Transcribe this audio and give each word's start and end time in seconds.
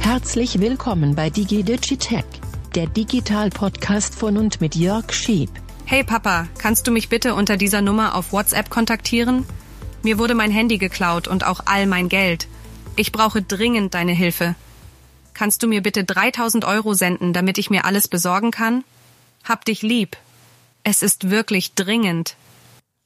Herzlich 0.00 0.60
willkommen 0.60 1.14
bei 1.14 1.30
DigiDigitech, 1.30 2.24
der 2.74 2.86
Digital-Podcast 2.86 4.14
von 4.14 4.36
und 4.36 4.60
mit 4.60 4.74
Jörg 4.76 5.12
Schieb. 5.12 5.50
Hey 5.84 6.04
Papa, 6.04 6.48
kannst 6.58 6.86
du 6.86 6.90
mich 6.90 7.08
bitte 7.08 7.34
unter 7.34 7.56
dieser 7.56 7.80
Nummer 7.80 8.14
auf 8.14 8.32
WhatsApp 8.32 8.68
kontaktieren? 8.68 9.46
Mir 10.02 10.18
wurde 10.18 10.34
mein 10.34 10.50
Handy 10.50 10.76
geklaut 10.76 11.28
und 11.28 11.46
auch 11.46 11.60
all 11.64 11.86
mein 11.86 12.08
Geld. 12.08 12.46
Ich 12.94 13.10
brauche 13.10 13.42
dringend 13.42 13.94
deine 13.94 14.12
Hilfe. 14.12 14.54
Kannst 15.34 15.62
du 15.62 15.66
mir 15.66 15.82
bitte 15.82 16.04
3000 16.04 16.64
Euro 16.64 16.94
senden, 16.94 17.32
damit 17.32 17.56
ich 17.58 17.70
mir 17.70 17.84
alles 17.84 18.06
besorgen 18.06 18.50
kann? 18.50 18.84
Hab 19.44 19.64
dich 19.64 19.82
lieb. 19.82 20.16
Es 20.90 21.02
ist 21.02 21.28
wirklich 21.28 21.74
dringend. 21.74 22.34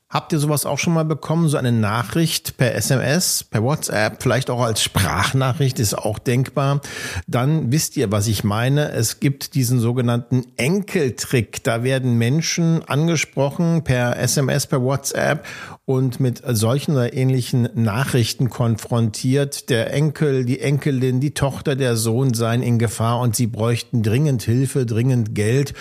Habt 0.09 0.33
ihr 0.33 0.38
sowas 0.38 0.66
auch 0.66 0.79
schon 0.79 0.93
mal 0.93 1.05
bekommen? 1.05 1.48
So 1.48 1.57
eine 1.57 1.73
Nachricht 1.73 2.57
per 2.57 2.77
SMS, 2.77 3.43
per 3.43 3.65
WhatsApp, 3.65 4.23
vielleicht 4.23 4.51
auch 4.51 4.61
als 4.61 4.84
Sprachnachricht, 4.84 5.80
ist 5.80 5.95
auch 5.98 6.21
denkbar. 6.21 6.80
Dann 7.27 7.73
wisst 7.73 7.97
ihr, 7.97 8.12
was 8.12 8.29
ich 8.29 8.45
meine. 8.45 8.93
Es 8.93 9.19
gibt 9.19 9.57
diesen 9.57 9.80
sogenannten 9.80 10.45
Enkeltrick. 10.57 11.65
Da 11.65 11.83
werden 11.83 12.19
Menschen 12.19 12.84
angesprochen 12.88 13.83
per 13.83 14.16
SMS, 14.16 14.69
per 14.69 14.80
WhatsApp 14.80 15.45
und 15.85 16.21
mit 16.21 16.41
solchen 16.46 16.93
oder 16.93 17.12
ähnlichen 17.15 17.69
Nachrichten 17.74 18.49
konfrontiert. 18.49 19.71
Der 19.71 19.93
Enkel, 19.93 20.45
die 20.45 20.60
Enkelin, 20.60 21.19
die 21.19 21.35
Tochter, 21.35 21.74
der 21.74 21.96
Sohn 21.96 22.33
seien 22.33 22.62
in 22.62 22.79
Gefahr 22.79 23.19
und 23.19 23.35
sie 23.35 23.49
bräuchten 23.49 24.05
dringend 24.05 24.43
Hilfe, 24.43 24.87
dringend 24.87 25.35
Geld. 25.35 25.74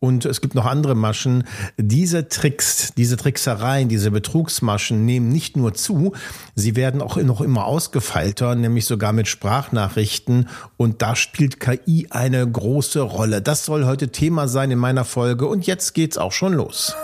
Und 0.00 0.24
es 0.24 0.40
gibt 0.40 0.54
noch 0.54 0.66
andere 0.66 0.94
Maschen. 0.94 1.44
Diese 1.76 2.28
Tricks, 2.28 2.92
diese 2.96 3.16
Tricksereien, 3.16 3.88
diese 3.88 4.10
Betrugsmaschen 4.10 5.04
nehmen 5.04 5.28
nicht 5.28 5.56
nur 5.56 5.74
zu, 5.74 6.12
sie 6.54 6.76
werden 6.76 7.00
auch 7.02 7.16
noch 7.16 7.40
immer 7.40 7.66
ausgefeilter, 7.66 8.54
nämlich 8.54 8.84
sogar 8.84 9.12
mit 9.12 9.28
Sprachnachrichten. 9.28 10.48
Und 10.76 11.02
da 11.02 11.16
spielt 11.16 11.60
KI 11.60 12.08
eine 12.10 12.48
große 12.48 13.00
Rolle. 13.00 13.42
Das 13.42 13.64
soll 13.64 13.84
heute 13.84 14.08
Thema 14.08 14.48
sein 14.48 14.70
in 14.70 14.78
meiner 14.78 15.04
Folge. 15.04 15.46
Und 15.46 15.66
jetzt 15.66 15.94
geht's 15.94 16.18
auch 16.18 16.32
schon 16.32 16.52
los. 16.52 16.94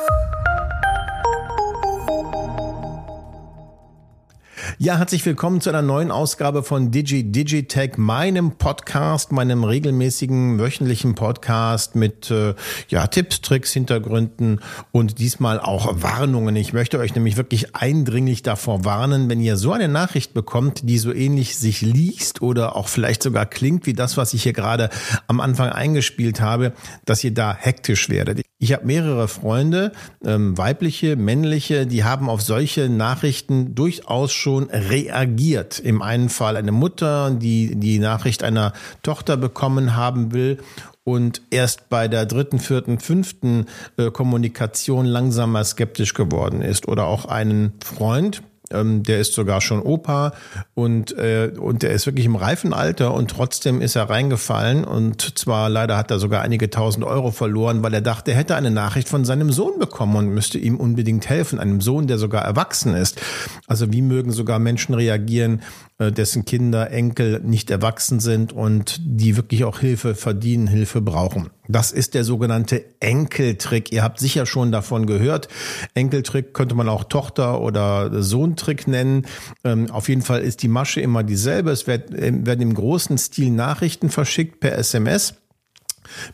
Ja, 4.84 4.98
herzlich 4.98 5.24
willkommen 5.24 5.60
zu 5.60 5.70
einer 5.70 5.80
neuen 5.80 6.10
Ausgabe 6.10 6.64
von 6.64 6.90
Digi 6.90 7.30
Digitech, 7.30 7.98
meinem 7.98 8.58
Podcast, 8.58 9.30
meinem 9.30 9.62
regelmäßigen 9.62 10.58
wöchentlichen 10.58 11.14
Podcast 11.14 11.94
mit 11.94 12.32
äh, 12.32 12.56
ja, 12.88 13.06
Tipps, 13.06 13.42
Tricks, 13.42 13.72
Hintergründen 13.72 14.58
und 14.90 15.20
diesmal 15.20 15.60
auch 15.60 16.02
Warnungen. 16.02 16.56
Ich 16.56 16.72
möchte 16.72 16.98
euch 16.98 17.14
nämlich 17.14 17.36
wirklich 17.36 17.76
eindringlich 17.76 18.42
davor 18.42 18.84
warnen, 18.84 19.30
wenn 19.30 19.40
ihr 19.40 19.56
so 19.56 19.70
eine 19.70 19.86
Nachricht 19.86 20.34
bekommt, 20.34 20.80
die 20.88 20.98
so 20.98 21.12
ähnlich 21.12 21.56
sich 21.56 21.80
liest 21.80 22.42
oder 22.42 22.74
auch 22.74 22.88
vielleicht 22.88 23.22
sogar 23.22 23.46
klingt 23.46 23.86
wie 23.86 23.92
das, 23.92 24.16
was 24.16 24.34
ich 24.34 24.42
hier 24.42 24.52
gerade 24.52 24.90
am 25.28 25.40
Anfang 25.40 25.68
eingespielt 25.68 26.40
habe, 26.40 26.72
dass 27.04 27.22
ihr 27.22 27.32
da 27.32 27.56
hektisch 27.56 28.08
werdet. 28.08 28.42
Ich 28.58 28.72
habe 28.72 28.86
mehrere 28.86 29.26
Freunde, 29.26 29.90
ähm, 30.24 30.56
weibliche, 30.56 31.16
männliche, 31.16 31.84
die 31.84 32.04
haben 32.04 32.28
auf 32.28 32.42
solche 32.42 32.88
Nachrichten 32.88 33.74
durchaus 33.74 34.32
schon 34.32 34.71
reagiert. 34.72 35.78
Im 35.78 36.02
einen 36.02 36.28
Fall 36.28 36.56
eine 36.56 36.72
Mutter, 36.72 37.30
die 37.30 37.76
die 37.76 37.98
Nachricht 37.98 38.42
einer 38.42 38.72
Tochter 39.02 39.36
bekommen 39.36 39.94
haben 39.94 40.32
will 40.32 40.58
und 41.04 41.42
erst 41.50 41.88
bei 41.88 42.08
der 42.08 42.26
dritten, 42.26 42.58
vierten, 42.58 42.98
fünften 42.98 43.66
äh, 43.96 44.10
Kommunikation 44.10 45.06
langsam 45.06 45.52
mal 45.52 45.64
skeptisch 45.64 46.14
geworden 46.14 46.62
ist. 46.62 46.88
Oder 46.88 47.06
auch 47.06 47.24
einen 47.26 47.72
Freund, 47.84 48.42
ähm, 48.72 49.02
der 49.02 49.18
ist 49.18 49.34
sogar 49.34 49.60
schon 49.60 49.80
Opa 49.80 50.32
und, 50.74 51.16
äh, 51.16 51.52
und 51.58 51.82
der 51.82 51.90
ist 51.90 52.06
wirklich 52.06 52.26
im 52.26 52.36
reifen 52.36 52.72
Alter 52.72 53.14
und 53.14 53.30
trotzdem 53.30 53.80
ist 53.80 53.96
er 53.96 54.10
reingefallen 54.10 54.84
und 54.84 55.38
zwar 55.38 55.68
leider 55.68 55.96
hat 55.96 56.10
er 56.10 56.18
sogar 56.18 56.42
einige 56.42 56.70
tausend 56.70 57.04
Euro 57.04 57.30
verloren, 57.30 57.82
weil 57.82 57.94
er 57.94 58.00
dachte, 58.00 58.32
er 58.32 58.38
hätte 58.38 58.56
eine 58.56 58.70
Nachricht 58.70 59.08
von 59.08 59.24
seinem 59.24 59.52
Sohn 59.52 59.78
bekommen 59.78 60.16
und 60.16 60.28
müsste 60.28 60.58
ihm 60.58 60.76
unbedingt 60.76 61.28
helfen, 61.28 61.58
einem 61.58 61.80
Sohn, 61.80 62.06
der 62.06 62.18
sogar 62.18 62.42
erwachsen 62.42 62.94
ist. 62.94 63.20
Also 63.66 63.92
wie 63.92 64.02
mögen 64.02 64.32
sogar 64.32 64.58
Menschen 64.58 64.94
reagieren, 64.94 65.62
dessen 66.10 66.44
Kinder, 66.44 66.90
Enkel 66.90 67.40
nicht 67.44 67.70
erwachsen 67.70 68.18
sind 68.18 68.52
und 68.52 69.00
die 69.04 69.36
wirklich 69.36 69.64
auch 69.64 69.78
Hilfe 69.78 70.14
verdienen, 70.14 70.66
Hilfe 70.66 71.00
brauchen. 71.00 71.50
Das 71.68 71.92
ist 71.92 72.14
der 72.14 72.24
sogenannte 72.24 72.84
Enkeltrick. 73.00 73.92
Ihr 73.92 74.02
habt 74.02 74.18
sicher 74.18 74.46
schon 74.46 74.72
davon 74.72 75.06
gehört. 75.06 75.48
Enkeltrick 75.94 76.54
könnte 76.54 76.74
man 76.74 76.88
auch 76.88 77.04
Tochter- 77.04 77.60
oder 77.60 78.22
Sohntrick 78.22 78.88
nennen. 78.88 79.26
Ähm, 79.64 79.90
auf 79.90 80.08
jeden 80.08 80.22
Fall 80.22 80.40
ist 80.42 80.62
die 80.62 80.68
Masche 80.68 81.00
immer 81.00 81.22
dieselbe. 81.22 81.70
Es 81.70 81.86
äh, 81.86 82.00
werden 82.10 82.60
im 82.60 82.74
großen 82.74 83.16
Stil 83.16 83.50
Nachrichten 83.50 84.10
verschickt 84.10 84.60
per 84.60 84.76
SMS 84.76 85.34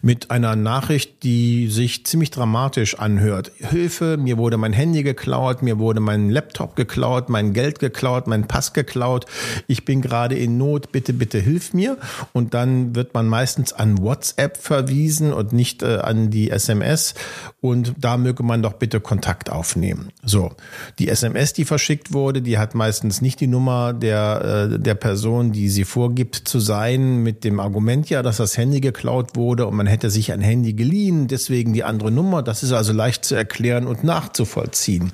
mit 0.02 0.30
einer 0.30 0.56
Nachricht, 0.56 1.22
die 1.22 1.68
sich 1.68 2.04
ziemlich 2.06 2.30
dramatisch 2.30 2.98
anhört. 2.98 3.52
Hilfe, 3.56 4.16
mir 4.16 4.38
wurde 4.38 4.56
mein 4.56 4.72
Handy 4.72 5.02
geklaut, 5.02 5.62
mir 5.62 5.78
wurde 5.78 6.00
mein 6.00 6.30
Laptop 6.30 6.76
geklaut, 6.76 7.28
mein 7.28 7.52
Geld 7.52 7.78
geklaut, 7.78 8.26
mein 8.26 8.48
Pass 8.48 8.72
geklaut. 8.72 9.26
Ich 9.66 9.84
bin 9.84 10.00
gerade 10.00 10.36
in 10.36 10.58
Not, 10.58 10.92
bitte, 10.92 11.12
bitte 11.12 11.38
hilf 11.38 11.74
mir. 11.74 11.98
Und 12.32 12.54
dann 12.54 12.94
wird 12.94 13.14
man 13.14 13.28
meistens 13.28 13.72
an 13.72 13.98
WhatsApp 13.98 14.56
verwiesen 14.56 15.32
und 15.32 15.52
nicht 15.52 15.82
äh, 15.82 15.98
an 15.98 16.30
die 16.30 16.50
SMS. 16.50 17.14
Und 17.60 17.94
da 17.98 18.16
möge 18.16 18.42
man 18.42 18.62
doch 18.62 18.74
bitte 18.74 19.00
Kontakt 19.00 19.50
aufnehmen. 19.50 20.10
So, 20.22 20.52
die 20.98 21.08
SMS, 21.08 21.52
die 21.52 21.64
verschickt 21.64 22.12
wurde, 22.12 22.42
die 22.42 22.58
hat 22.58 22.74
meistens 22.74 23.20
nicht 23.20 23.40
die 23.40 23.46
Nummer 23.46 23.92
der, 23.92 24.70
äh, 24.72 24.78
der 24.78 24.94
Person, 24.94 25.52
die 25.52 25.68
sie 25.68 25.84
vorgibt 25.84 26.36
zu 26.36 26.60
sein, 26.60 27.22
mit 27.22 27.44
dem 27.44 27.60
Argument 27.60 28.08
ja, 28.10 28.22
dass 28.22 28.38
das 28.38 28.56
Handy 28.56 28.80
geklaut 28.80 29.36
wurde 29.36 29.57
und 29.66 29.76
man 29.76 29.86
hätte 29.86 30.10
sich 30.10 30.32
ein 30.32 30.40
Handy 30.40 30.72
geliehen, 30.72 31.28
deswegen 31.28 31.72
die 31.72 31.84
andere 31.84 32.10
Nummer. 32.10 32.42
Das 32.42 32.62
ist 32.62 32.72
also 32.72 32.92
leicht 32.92 33.24
zu 33.24 33.34
erklären 33.34 33.86
und 33.86 34.04
nachzuvollziehen. 34.04 35.12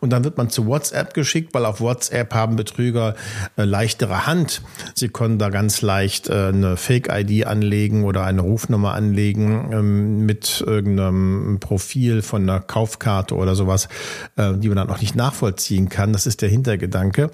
Und 0.00 0.10
dann 0.10 0.24
wird 0.24 0.36
man 0.36 0.50
zu 0.50 0.66
WhatsApp 0.66 1.14
geschickt, 1.14 1.54
weil 1.54 1.64
auf 1.64 1.80
WhatsApp 1.80 2.34
haben 2.34 2.56
Betrüger 2.56 3.14
äh, 3.56 3.64
leichtere 3.64 4.26
Hand. 4.26 4.62
Sie 4.94 5.08
können 5.08 5.38
da 5.38 5.48
ganz 5.48 5.82
leicht 5.82 6.28
äh, 6.28 6.48
eine 6.48 6.76
Fake-ID 6.76 7.46
anlegen 7.46 8.04
oder 8.04 8.24
eine 8.24 8.42
Rufnummer 8.42 8.94
anlegen 8.94 9.70
ähm, 9.72 10.26
mit 10.26 10.62
irgendeinem 10.66 11.58
Profil 11.60 12.22
von 12.22 12.42
einer 12.42 12.60
Kaufkarte 12.60 13.34
oder 13.34 13.54
sowas, 13.54 13.88
äh, 14.36 14.54
die 14.54 14.68
man 14.68 14.76
dann 14.76 14.90
auch 14.90 15.00
nicht 15.00 15.16
nachvollziehen 15.16 15.88
kann. 15.88 16.12
Das 16.12 16.26
ist 16.26 16.42
der 16.42 16.48
Hintergedanke. 16.48 17.30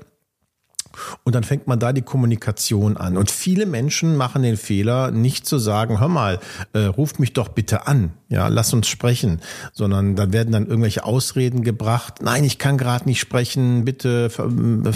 Und 1.24 1.34
dann 1.34 1.44
fängt 1.44 1.66
man 1.66 1.78
da 1.78 1.92
die 1.92 2.02
Kommunikation 2.02 2.96
an. 2.96 3.16
Und 3.16 3.30
viele 3.30 3.66
Menschen 3.66 4.16
machen 4.16 4.42
den 4.42 4.56
Fehler, 4.56 5.10
nicht 5.10 5.46
zu 5.46 5.58
sagen, 5.58 6.00
hör 6.00 6.08
mal, 6.08 6.40
äh, 6.72 6.80
ruft 6.80 7.20
mich 7.20 7.32
doch 7.32 7.48
bitte 7.48 7.86
an, 7.86 8.12
ja, 8.28 8.48
lass 8.48 8.72
uns 8.72 8.88
sprechen, 8.88 9.40
sondern 9.72 10.16
da 10.16 10.32
werden 10.32 10.52
dann 10.52 10.66
irgendwelche 10.66 11.04
Ausreden 11.04 11.62
gebracht. 11.62 12.22
Nein, 12.22 12.44
ich 12.44 12.58
kann 12.58 12.78
gerade 12.78 13.04
nicht 13.04 13.20
sprechen, 13.20 13.84
bitte 13.84 14.30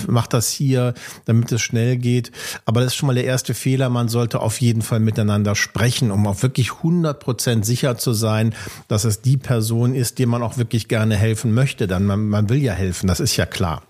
mach 0.08 0.26
das 0.26 0.50
hier, 0.50 0.94
damit 1.24 1.52
es 1.52 1.60
schnell 1.60 1.96
geht. 1.96 2.32
Aber 2.64 2.80
das 2.80 2.92
ist 2.92 2.96
schon 2.96 3.08
mal 3.08 3.14
der 3.14 3.24
erste 3.24 3.54
Fehler. 3.54 3.88
Man 3.88 4.08
sollte 4.08 4.40
auf 4.40 4.60
jeden 4.60 4.82
Fall 4.82 5.00
miteinander 5.00 5.54
sprechen, 5.54 6.10
um 6.10 6.26
auch 6.26 6.42
wirklich 6.42 6.76
100 6.76 7.20
Prozent 7.20 7.66
sicher 7.66 7.96
zu 7.98 8.12
sein, 8.12 8.54
dass 8.88 9.04
es 9.04 9.22
die 9.22 9.36
Person 9.36 9.94
ist, 9.94 10.18
der 10.18 10.26
man 10.26 10.42
auch 10.42 10.56
wirklich 10.58 10.88
gerne 10.88 11.16
helfen 11.16 11.54
möchte. 11.54 11.86
Dann 11.86 12.06
man, 12.06 12.28
man 12.28 12.48
will 12.48 12.62
ja 12.62 12.72
helfen, 12.72 13.06
das 13.06 13.20
ist 13.20 13.36
ja 13.36 13.46
klar. 13.46 13.82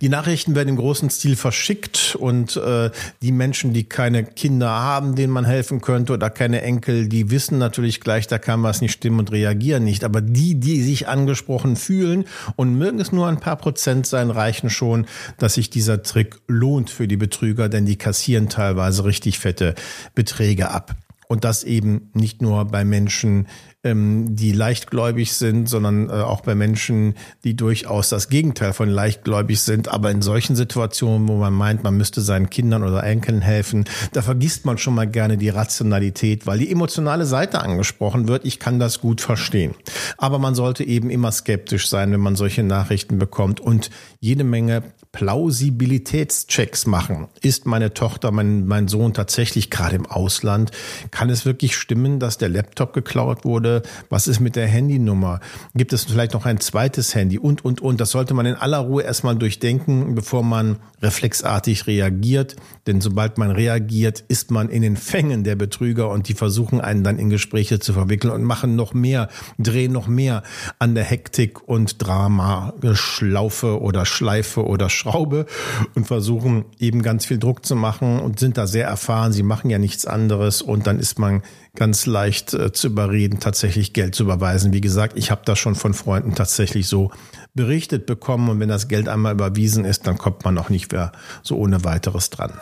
Die 0.00 0.08
Nachrichten 0.08 0.54
werden 0.54 0.68
im 0.68 0.76
großen 0.76 1.10
Stil 1.10 1.36
verschickt 1.36 2.16
und 2.18 2.56
äh, 2.56 2.90
die 3.22 3.32
Menschen, 3.32 3.72
die 3.72 3.84
keine 3.84 4.24
Kinder 4.24 4.68
haben, 4.68 5.16
denen 5.16 5.32
man 5.32 5.44
helfen 5.44 5.80
könnte 5.80 6.12
oder 6.12 6.30
keine 6.30 6.62
Enkel, 6.62 7.08
die 7.08 7.30
wissen 7.30 7.58
natürlich 7.58 8.00
gleich, 8.00 8.26
da 8.26 8.38
kann 8.38 8.62
was 8.62 8.80
nicht 8.80 8.92
stimmen 8.92 9.18
und 9.18 9.32
reagieren 9.32 9.84
nicht. 9.84 10.04
Aber 10.04 10.20
die, 10.20 10.54
die 10.54 10.82
sich 10.82 11.08
angesprochen 11.08 11.76
fühlen 11.76 12.24
und 12.56 12.78
mögen 12.78 13.00
es 13.00 13.12
nur 13.12 13.26
ein 13.26 13.40
paar 13.40 13.56
Prozent 13.56 14.06
sein, 14.06 14.30
reichen 14.30 14.70
schon, 14.70 15.06
dass 15.38 15.54
sich 15.54 15.70
dieser 15.70 16.02
Trick 16.02 16.40
lohnt 16.46 16.90
für 16.90 17.08
die 17.08 17.16
Betrüger, 17.16 17.68
denn 17.68 17.86
die 17.86 17.96
kassieren 17.96 18.48
teilweise 18.48 19.04
richtig 19.04 19.38
fette 19.38 19.74
Beträge 20.14 20.70
ab. 20.70 20.94
Und 21.28 21.44
das 21.44 21.62
eben 21.62 22.10
nicht 22.14 22.40
nur 22.40 22.64
bei 22.64 22.86
Menschen, 22.86 23.48
ähm, 23.88 24.36
die 24.36 24.52
leichtgläubig 24.52 25.32
sind, 25.32 25.68
sondern 25.68 26.08
äh, 26.08 26.12
auch 26.12 26.42
bei 26.42 26.54
Menschen, 26.54 27.14
die 27.44 27.56
durchaus 27.56 28.08
das 28.08 28.28
Gegenteil 28.28 28.72
von 28.72 28.88
leichtgläubig 28.88 29.60
sind. 29.60 29.88
Aber 29.88 30.10
in 30.10 30.22
solchen 30.22 30.56
Situationen, 30.56 31.28
wo 31.28 31.36
man 31.36 31.52
meint, 31.52 31.82
man 31.82 31.96
müsste 31.96 32.20
seinen 32.20 32.50
Kindern 32.50 32.82
oder 32.82 33.02
Enkeln 33.02 33.40
helfen, 33.40 33.84
da 34.12 34.22
vergisst 34.22 34.64
man 34.64 34.78
schon 34.78 34.94
mal 34.94 35.06
gerne 35.06 35.36
die 35.36 35.48
Rationalität, 35.48 36.46
weil 36.46 36.58
die 36.58 36.70
emotionale 36.70 37.26
Seite 37.26 37.60
angesprochen 37.60 38.28
wird. 38.28 38.44
Ich 38.44 38.58
kann 38.58 38.78
das 38.78 39.00
gut 39.00 39.20
verstehen. 39.20 39.74
Aber 40.16 40.38
man 40.38 40.54
sollte 40.54 40.84
eben 40.84 41.10
immer 41.10 41.32
skeptisch 41.32 41.88
sein, 41.88 42.12
wenn 42.12 42.20
man 42.20 42.36
solche 42.36 42.62
Nachrichten 42.62 43.18
bekommt 43.18 43.60
und 43.60 43.90
jede 44.20 44.44
Menge 44.44 44.82
Plausibilitätschecks 45.12 46.86
machen. 46.86 47.28
Ist 47.40 47.66
meine 47.66 47.94
Tochter, 47.94 48.30
mein, 48.30 48.66
mein 48.66 48.88
Sohn 48.88 49.14
tatsächlich 49.14 49.70
gerade 49.70 49.96
im 49.96 50.06
Ausland? 50.06 50.70
Kann 51.10 51.30
es 51.30 51.44
wirklich 51.44 51.76
stimmen, 51.76 52.18
dass 52.18 52.38
der 52.38 52.48
Laptop 52.48 52.92
geklaut 52.92 53.44
wurde? 53.44 53.82
Was 54.10 54.28
ist 54.28 54.40
mit 54.40 54.54
der 54.54 54.66
Handynummer? 54.66 55.40
Gibt 55.74 55.92
es 55.92 56.04
vielleicht 56.04 56.34
noch 56.34 56.46
ein 56.46 56.60
zweites 56.60 57.14
Handy? 57.14 57.38
Und, 57.38 57.64
und, 57.64 57.80
und. 57.80 58.00
Das 58.00 58.10
sollte 58.10 58.34
man 58.34 58.46
in 58.46 58.54
aller 58.54 58.78
Ruhe 58.78 59.02
erstmal 59.02 59.36
durchdenken, 59.36 60.14
bevor 60.14 60.42
man 60.42 60.76
reflexartig 61.00 61.86
reagiert. 61.86 62.56
Denn 62.86 63.00
sobald 63.00 63.38
man 63.38 63.50
reagiert, 63.50 64.24
ist 64.28 64.50
man 64.50 64.68
in 64.68 64.82
den 64.82 64.96
Fängen 64.96 65.42
der 65.42 65.56
Betrüger 65.56 66.10
und 66.10 66.28
die 66.28 66.34
versuchen 66.34 66.80
einen 66.80 67.02
dann 67.02 67.18
in 67.18 67.30
Gespräche 67.30 67.78
zu 67.78 67.92
verwickeln 67.92 68.32
und 68.32 68.44
machen 68.44 68.76
noch 68.76 68.94
mehr, 68.94 69.28
drehen 69.58 69.92
noch 69.92 70.06
mehr 70.06 70.42
an 70.78 70.94
der 70.94 71.04
Hektik 71.04 71.66
und 71.66 72.04
Drama, 72.04 72.74
Schlaufe 72.92 73.80
oder 73.80 74.04
Schleife 74.04 74.66
oder 74.66 74.90
Schraube 74.98 75.46
und 75.94 76.06
versuchen 76.06 76.64
eben 76.78 77.02
ganz 77.02 77.24
viel 77.24 77.38
Druck 77.38 77.64
zu 77.64 77.76
machen 77.76 78.20
und 78.20 78.38
sind 78.38 78.58
da 78.58 78.66
sehr 78.66 78.86
erfahren. 78.86 79.32
Sie 79.32 79.42
machen 79.42 79.70
ja 79.70 79.78
nichts 79.78 80.04
anderes 80.04 80.60
und 80.60 80.86
dann 80.86 80.98
ist 80.98 81.18
man 81.18 81.42
ganz 81.74 82.06
leicht 82.06 82.52
äh, 82.54 82.72
zu 82.72 82.88
überreden, 82.88 83.40
tatsächlich 83.40 83.92
Geld 83.92 84.14
zu 84.14 84.24
überweisen. 84.24 84.72
Wie 84.72 84.80
gesagt, 84.80 85.16
ich 85.16 85.30
habe 85.30 85.42
das 85.44 85.58
schon 85.58 85.74
von 85.74 85.94
Freunden 85.94 86.34
tatsächlich 86.34 86.88
so 86.88 87.10
berichtet 87.54 88.06
bekommen 88.06 88.48
und 88.48 88.60
wenn 88.60 88.68
das 88.68 88.88
Geld 88.88 89.08
einmal 89.08 89.32
überwiesen 89.32 89.84
ist, 89.84 90.06
dann 90.06 90.18
kommt 90.18 90.44
man 90.44 90.58
auch 90.58 90.68
nicht 90.68 90.92
mehr 90.92 91.12
so 91.42 91.56
ohne 91.56 91.84
weiteres 91.84 92.30
dran. 92.30 92.52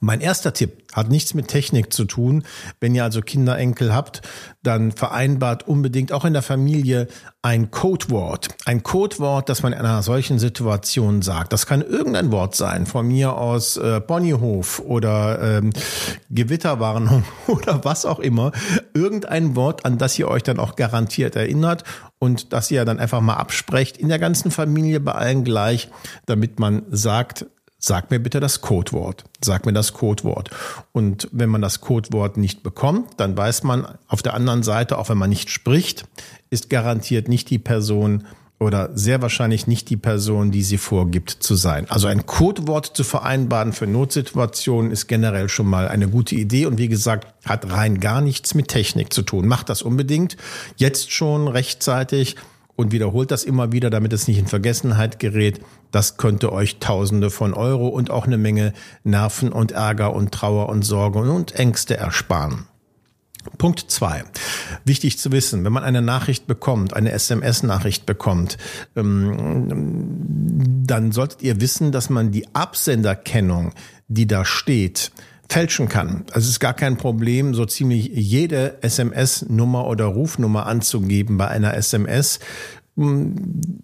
Mein 0.00 0.20
erster 0.20 0.52
Tipp 0.52 0.85
hat 0.96 1.10
nichts 1.10 1.34
mit 1.34 1.48
Technik 1.48 1.92
zu 1.92 2.06
tun. 2.06 2.42
Wenn 2.80 2.94
ihr 2.94 3.04
also 3.04 3.20
Kinder, 3.20 3.58
Enkel 3.58 3.94
habt, 3.94 4.22
dann 4.62 4.90
vereinbart 4.90 5.68
unbedingt 5.68 6.10
auch 6.12 6.24
in 6.24 6.32
der 6.32 6.42
Familie 6.42 7.06
ein 7.42 7.70
Codewort. 7.70 8.48
Ein 8.64 8.82
Codewort, 8.82 9.48
das 9.48 9.62
man 9.62 9.72
in 9.72 9.78
einer 9.78 10.02
solchen 10.02 10.38
Situation 10.38 11.22
sagt. 11.22 11.52
Das 11.52 11.66
kann 11.66 11.82
irgendein 11.82 12.32
Wort 12.32 12.56
sein, 12.56 12.86
von 12.86 13.06
mir 13.06 13.36
aus 13.36 13.76
äh, 13.76 14.00
Ponyhof 14.00 14.80
oder 14.80 15.58
ähm, 15.58 15.72
Gewitterwarnung 16.30 17.24
oder 17.46 17.84
was 17.84 18.04
auch 18.04 18.18
immer. 18.18 18.50
Irgendein 18.94 19.54
Wort, 19.54 19.84
an 19.84 19.98
das 19.98 20.18
ihr 20.18 20.28
euch 20.28 20.42
dann 20.42 20.58
auch 20.58 20.74
garantiert 20.74 21.36
erinnert 21.36 21.84
und 22.18 22.52
das 22.52 22.70
ihr 22.70 22.84
dann 22.84 22.98
einfach 22.98 23.20
mal 23.20 23.34
absprecht 23.34 23.98
in 23.98 24.08
der 24.08 24.18
ganzen 24.18 24.50
Familie 24.50 25.00
bei 25.00 25.12
allen 25.12 25.44
gleich, 25.44 25.90
damit 26.24 26.58
man 26.58 26.82
sagt, 26.90 27.46
sag 27.86 28.10
mir 28.10 28.18
bitte 28.18 28.40
das 28.40 28.60
Codewort. 28.60 29.24
Sag 29.42 29.64
mir 29.66 29.72
das 29.72 29.92
Codewort. 29.92 30.50
Und 30.92 31.28
wenn 31.32 31.48
man 31.48 31.62
das 31.62 31.80
Codewort 31.80 32.36
nicht 32.36 32.62
bekommt, 32.62 33.08
dann 33.18 33.36
weiß 33.36 33.62
man 33.62 33.86
auf 34.08 34.22
der 34.22 34.34
anderen 34.34 34.62
Seite, 34.62 34.98
auch 34.98 35.08
wenn 35.08 35.18
man 35.18 35.30
nicht 35.30 35.50
spricht, 35.50 36.04
ist 36.50 36.68
garantiert 36.70 37.28
nicht 37.28 37.50
die 37.50 37.58
Person 37.58 38.24
oder 38.58 38.90
sehr 38.94 39.20
wahrscheinlich 39.20 39.66
nicht 39.66 39.90
die 39.90 39.98
Person, 39.98 40.50
die 40.50 40.62
sie 40.62 40.78
vorgibt 40.78 41.30
zu 41.30 41.56
sein. 41.56 41.86
Also 41.90 42.06
ein 42.06 42.24
Codewort 42.24 42.96
zu 42.96 43.04
vereinbaren 43.04 43.72
für 43.74 43.86
Notsituationen 43.86 44.90
ist 44.90 45.08
generell 45.08 45.50
schon 45.50 45.66
mal 45.66 45.88
eine 45.88 46.08
gute 46.08 46.34
Idee 46.34 46.64
und 46.64 46.78
wie 46.78 46.88
gesagt, 46.88 47.26
hat 47.44 47.70
rein 47.70 48.00
gar 48.00 48.22
nichts 48.22 48.54
mit 48.54 48.68
Technik 48.68 49.12
zu 49.12 49.22
tun. 49.22 49.46
Macht 49.46 49.68
das 49.68 49.82
unbedingt 49.82 50.38
jetzt 50.76 51.12
schon 51.12 51.48
rechtzeitig 51.48 52.36
und 52.76 52.92
wiederholt 52.92 53.30
das 53.30 53.44
immer 53.44 53.72
wieder, 53.72 53.90
damit 53.90 54.12
es 54.12 54.28
nicht 54.28 54.38
in 54.38 54.46
Vergessenheit 54.46 55.18
gerät. 55.18 55.60
Das 55.90 56.18
könnte 56.18 56.52
euch 56.52 56.78
Tausende 56.78 57.30
von 57.30 57.54
Euro 57.54 57.88
und 57.88 58.10
auch 58.10 58.26
eine 58.26 58.38
Menge 58.38 58.72
Nerven 59.02 59.50
und 59.50 59.72
Ärger 59.72 60.14
und 60.14 60.32
Trauer 60.32 60.68
und 60.68 60.82
Sorge 60.84 61.20
und 61.20 61.54
Ängste 61.56 61.96
ersparen. 61.96 62.66
Punkt 63.58 63.90
zwei. 63.90 64.24
Wichtig 64.84 65.18
zu 65.18 65.32
wissen, 65.32 65.64
wenn 65.64 65.72
man 65.72 65.84
eine 65.84 66.02
Nachricht 66.02 66.46
bekommt, 66.46 66.94
eine 66.94 67.12
SMS-Nachricht 67.12 68.04
bekommt, 68.04 68.58
ähm, 68.96 70.84
dann 70.86 71.12
solltet 71.12 71.42
ihr 71.42 71.60
wissen, 71.60 71.92
dass 71.92 72.10
man 72.10 72.32
die 72.32 72.46
Absenderkennung, 72.54 73.72
die 74.08 74.26
da 74.26 74.44
steht, 74.44 75.12
fälschen 75.48 75.88
kann. 75.88 76.24
Also 76.28 76.46
es 76.46 76.48
ist 76.48 76.60
gar 76.60 76.74
kein 76.74 76.96
Problem, 76.96 77.54
so 77.54 77.66
ziemlich 77.66 78.10
jede 78.12 78.82
SMS-Nummer 78.82 79.86
oder 79.86 80.06
Rufnummer 80.06 80.66
anzugeben 80.66 81.36
bei 81.38 81.48
einer 81.48 81.74
SMS. 81.74 82.40
Hm, 82.96 83.80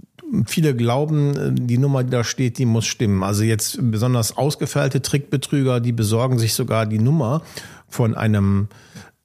viele 0.46 0.74
glauben, 0.74 1.66
die 1.66 1.78
Nummer, 1.78 2.04
die 2.04 2.10
da 2.10 2.24
steht, 2.24 2.58
die 2.58 2.66
muss 2.66 2.86
stimmen. 2.86 3.22
Also 3.22 3.42
jetzt 3.42 3.78
besonders 3.80 4.36
ausgefeilte 4.36 5.02
Trickbetrüger, 5.02 5.80
die 5.80 5.92
besorgen 5.92 6.38
sich 6.38 6.54
sogar 6.54 6.86
die 6.86 6.98
Nummer 6.98 7.42
von 7.88 8.14
einem 8.14 8.68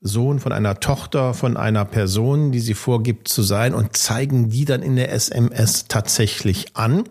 Sohn, 0.01 0.39
von 0.39 0.51
einer 0.51 0.79
Tochter, 0.79 1.33
von 1.33 1.57
einer 1.57 1.85
Person, 1.85 2.51
die 2.51 2.59
sie 2.59 2.75
vorgibt 2.75 3.27
zu 3.27 3.41
sein 3.41 3.73
und 3.73 3.97
zeigen 3.97 4.49
die 4.49 4.65
dann 4.65 4.83
in 4.83 4.95
der 4.95 5.11
SMS 5.11 5.85
tatsächlich 5.87 6.75
an. 6.75 7.03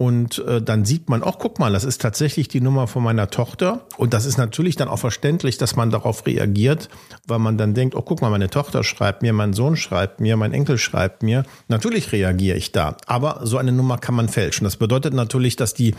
Und 0.00 0.38
äh, 0.46 0.62
dann 0.62 0.86
sieht 0.86 1.10
man, 1.10 1.22
ach 1.22 1.34
guck 1.38 1.58
mal, 1.58 1.74
das 1.74 1.84
ist 1.84 2.00
tatsächlich 2.00 2.48
die 2.48 2.62
Nummer 2.62 2.86
von 2.86 3.02
meiner 3.02 3.28
Tochter. 3.28 3.84
Und 3.98 4.14
das 4.14 4.24
ist 4.24 4.38
natürlich 4.38 4.74
dann 4.76 4.88
auch 4.88 4.98
verständlich, 4.98 5.58
dass 5.58 5.76
man 5.76 5.90
darauf 5.90 6.26
reagiert, 6.26 6.88
weil 7.26 7.38
man 7.38 7.58
dann 7.58 7.74
denkt, 7.74 7.94
oh 7.94 8.00
guck 8.00 8.22
mal, 8.22 8.30
meine 8.30 8.48
Tochter 8.48 8.82
schreibt 8.82 9.20
mir, 9.20 9.34
mein 9.34 9.52
Sohn 9.52 9.76
schreibt 9.76 10.18
mir, 10.20 10.38
mein 10.38 10.54
Enkel 10.54 10.78
schreibt 10.78 11.22
mir. 11.22 11.44
Natürlich 11.68 12.12
reagiere 12.12 12.56
ich 12.56 12.72
da. 12.72 12.96
Aber 13.04 13.40
so 13.42 13.58
eine 13.58 13.72
Nummer 13.72 13.98
kann 13.98 14.14
man 14.14 14.30
fälschen. 14.30 14.64
Das 14.64 14.78
bedeutet 14.78 15.12
natürlich, 15.12 15.56
dass 15.56 15.74
die 15.74 15.94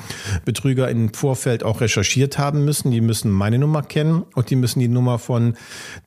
Betrüger 0.45 0.89
im 0.89 1.13
Vorfeld 1.13 1.63
auch 1.63 1.79
recherchiert 1.79 2.39
haben 2.39 2.65
müssen. 2.65 2.89
Die 2.89 3.01
müssen 3.01 3.29
meine 3.29 3.59
Nummer 3.59 3.83
kennen 3.83 4.23
und 4.33 4.49
die 4.49 4.55
müssen 4.55 4.79
die 4.79 4.87
Nummer 4.87 5.19
von 5.19 5.53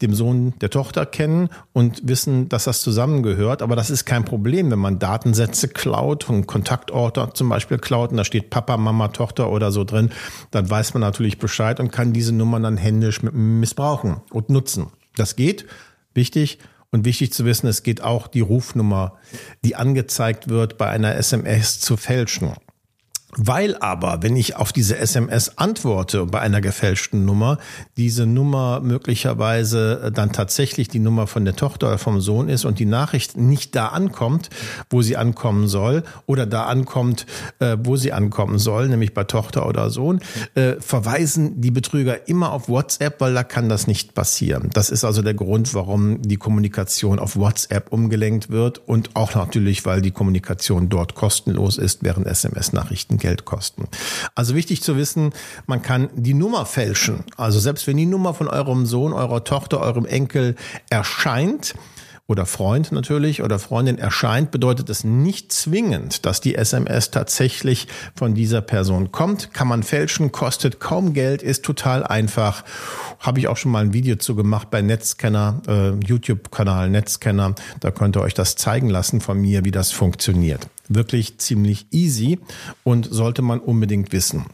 dem 0.03 0.15
Sohn 0.15 0.55
der 0.61 0.71
Tochter 0.71 1.07
kennen 1.07 1.49
und 1.73 2.09
wissen, 2.09 2.49
dass 2.49 2.65
das 2.65 2.81
zusammengehört. 2.81 3.63
Aber 3.63 3.77
das 3.77 3.91
ist 3.91 4.05
kein 4.05 4.25
Problem, 4.25 4.73
wenn 4.73 4.81
man 4.81 4.99
Datensätze 4.99 5.69
klaut 5.69 6.29
und 6.29 6.49
Kontaktorte 6.49 7.31
zum 7.35 7.49
Beispiel 7.49 7.79
geklaut 7.85 8.11
und 8.11 8.17
da 8.17 8.25
steht 8.25 8.51
Papa, 8.51 8.77
Mama, 8.77 9.09
Tochter 9.09 9.51
oder 9.51 9.71
so 9.71 9.85
drin, 9.85 10.11
dann 10.51 10.69
weiß 10.69 10.95
man 10.95 11.03
natürlich 11.03 11.39
Bescheid 11.39 11.79
und 11.79 11.93
kann 11.93 12.13
diese 12.13 12.33
Nummern 12.33 12.63
dann 12.63 12.77
händisch 12.77 13.23
missbrauchen 13.23 14.23
und 14.31 14.51
nutzen. 14.51 14.87
Das 15.17 15.37
geht. 15.37 15.67
Wichtig. 16.15 16.59
Und 16.91 17.05
wichtig 17.05 17.33
zu 17.33 17.45
wissen, 17.45 17.67
es 17.67 17.83
geht 17.83 18.03
auch 18.03 18.29
die 18.29 18.41
Rufnummer, 18.41 19.19
die 19.65 19.75
angezeigt 19.75 20.49
wird, 20.49 20.79
bei 20.79 20.89
einer 20.89 21.17
SMS 21.17 21.81
zu 21.81 21.97
fälschen. 21.97 22.53
Weil 23.37 23.77
aber, 23.79 24.23
wenn 24.23 24.37
ich 24.37 24.57
auf 24.57 24.73
diese 24.73 24.97
SMS 24.97 25.59
antworte 25.59 26.27
bei 26.27 26.41
einer 26.41 26.61
gefälschten 26.61 27.25
Nummer, 27.25 27.59
diese 27.97 28.27
Nummer 28.27 28.81
möglicherweise 28.81 30.03
äh, 30.05 30.13
dann 30.13 30.33
tatsächlich 30.33 30.89
die 30.89 30.99
Nummer 30.99 31.27
von 31.27 31.45
der 31.45 31.57
Tochter 31.57 31.89
oder 31.89 31.99
vom 31.99 32.21
Sohn 32.21 32.49
ist 32.49 32.65
und 32.65 32.79
die 32.79 32.87
Nachricht 32.87 33.37
nicht 33.37 33.75
da 33.75 33.89
ankommt, 33.89 34.51
wo 34.91 35.03
sie 35.03 35.17
ankommen 35.17 35.69
soll, 35.69 36.05
oder 36.27 36.47
da 36.47 36.67
ankommt, 36.67 37.27
äh, 37.59 37.77
wo 37.83 37.97
sie 37.97 38.13
ankommen 38.13 38.59
soll, 38.59 38.89
nämlich 38.89 39.15
bei 39.15 39.25
Tochter 39.25 39.67
oder 39.67 39.91
Sohn, 39.91 40.21
äh, 40.55 40.75
verweisen 40.79 41.61
die 41.61 41.71
Betrüger 41.71 42.29
immer 42.29 42.53
auf 42.53 42.69
WhatsApp, 42.69 43.21
weil 43.21 43.35
da 43.35 43.43
kann 43.43 43.69
das 43.69 43.87
nicht 43.87 44.15
passieren. 44.15 44.71
Das 44.73 44.91
ist 44.91 45.05
also 45.05 45.23
der 45.23 45.35
Grund, 45.35 45.75
warum 45.75 46.23
die 46.23 46.37
Kommunikation 46.37 47.19
auf 47.19 47.37
WhatsApp 47.37 47.93
umgelenkt 47.93 48.51
wird 48.51 48.81
und 48.87 49.11
auch 49.15 49.35
natürlich, 49.35 49.85
weil 49.85 50.03
die 50.03 50.11
Kommunikation 50.11 50.89
dort 50.89 51.15
kostenlos 51.15 51.79
ist, 51.79 52.05
während 52.05 52.27
SMS-Nachrichten 52.27 53.19
Geld 53.25 53.47
kosten. 53.47 53.89
Also 54.35 54.55
wichtig 54.55 54.83
zu 54.83 54.99
wissen, 54.99 55.33
man 55.67 55.81
kann 55.81 56.11
die 56.15 56.35
Nummer 56.35 56.67
fälschen. 56.67 57.25
Also 57.39 57.59
selbst 57.59 57.87
wenn 57.87 57.97
die 57.97 58.05
Nummer 58.05 58.35
von 58.35 58.49
eurem 58.49 58.85
Sohn, 58.85 59.15
eurer 59.15 59.45
Tochter, 59.45 59.81
eurem 59.81 60.05
Enkel 60.05 60.57
erscheint, 60.91 61.75
oder 62.27 62.47
Freund 62.47 62.91
natürlich 62.91 63.43
oder 63.43 63.59
Freundin 63.59 63.99
erscheint, 63.99 64.51
bedeutet 64.51 64.89
es 64.89 65.05
nicht 65.05 65.53
zwingend, 65.53 66.25
dass 66.25 66.41
die 66.41 66.55
SMS 66.55 67.11
tatsächlich 67.11 67.87
von 68.17 68.35
dieser 68.35 68.63
Person 68.63 69.13
kommt. 69.13 69.53
Kann 69.53 69.69
man 69.69 69.83
fälschen, 69.83 70.33
kostet 70.33 70.81
kaum 70.81 71.13
Geld, 71.13 71.43
ist 71.43 71.65
total 71.65 72.03
einfach. 72.03 72.65
Habe 73.21 73.41
ich 73.41 73.49
auch 73.49 73.59
schon 73.59 73.73
mal 73.73 73.85
ein 73.85 73.93
Video 73.93 74.17
zu 74.17 74.35
gemacht 74.35 74.71
bei 74.71 74.81
Netzscanner, 74.81 75.61
äh, 75.69 75.91
YouTube-Kanal 76.07 76.89
Netzscanner. 76.89 77.55
Da 77.81 77.91
könnt 77.91 78.17
ihr 78.17 78.23
euch 78.23 78.35
das 78.35 78.57
zeigen 78.57 78.89
lassen 78.89 79.21
von 79.21 79.39
mir, 79.39 79.67
wie 79.67 79.71
das 79.71 79.93
funktioniert. 79.93 80.67
Wirklich 80.89 81.39
ziemlich 81.39 81.87
easy 81.91 82.39
und 82.85 83.07
sollte 83.11 83.43
man 83.43 83.61
unbedingt 83.61 84.13
wissen. 84.13 84.47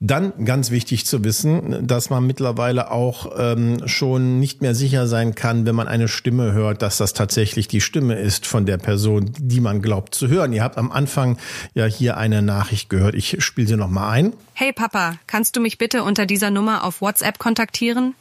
Dann 0.00 0.44
ganz 0.44 0.70
wichtig 0.70 1.06
zu 1.06 1.24
wissen, 1.24 1.84
dass 1.84 2.08
man 2.08 2.24
mittlerweile 2.24 2.92
auch 2.92 3.32
ähm, 3.36 3.88
schon 3.88 4.38
nicht 4.38 4.62
mehr 4.62 4.76
sicher 4.76 5.08
sein 5.08 5.34
kann, 5.34 5.66
wenn 5.66 5.74
man 5.74 5.88
eine 5.88 6.06
Stimme 6.06 6.52
hört, 6.52 6.82
dass 6.82 6.98
das 6.98 7.14
tatsächlich 7.14 7.66
die 7.66 7.80
Stimme 7.80 8.14
ist 8.14 8.46
von 8.46 8.64
der 8.64 8.78
Person, 8.78 9.32
die 9.38 9.60
man 9.60 9.82
glaubt 9.82 10.14
zu 10.14 10.28
hören. 10.28 10.52
Ihr 10.52 10.62
habt 10.62 10.78
am 10.78 10.92
Anfang 10.92 11.36
ja 11.74 11.84
hier 11.84 12.16
eine 12.16 12.42
Nachricht 12.42 12.90
gehört. 12.90 13.16
Ich 13.16 13.42
spiele 13.44 13.66
sie 13.66 13.76
nochmal 13.76 14.10
ein. 14.12 14.32
Hey 14.54 14.72
Papa, 14.72 15.16
kannst 15.26 15.56
du 15.56 15.60
mich 15.60 15.78
bitte 15.78 16.04
unter 16.04 16.26
dieser 16.26 16.50
Nummer 16.50 16.84
auf 16.84 17.00
WhatsApp 17.00 17.40
kontaktieren? 17.40 18.14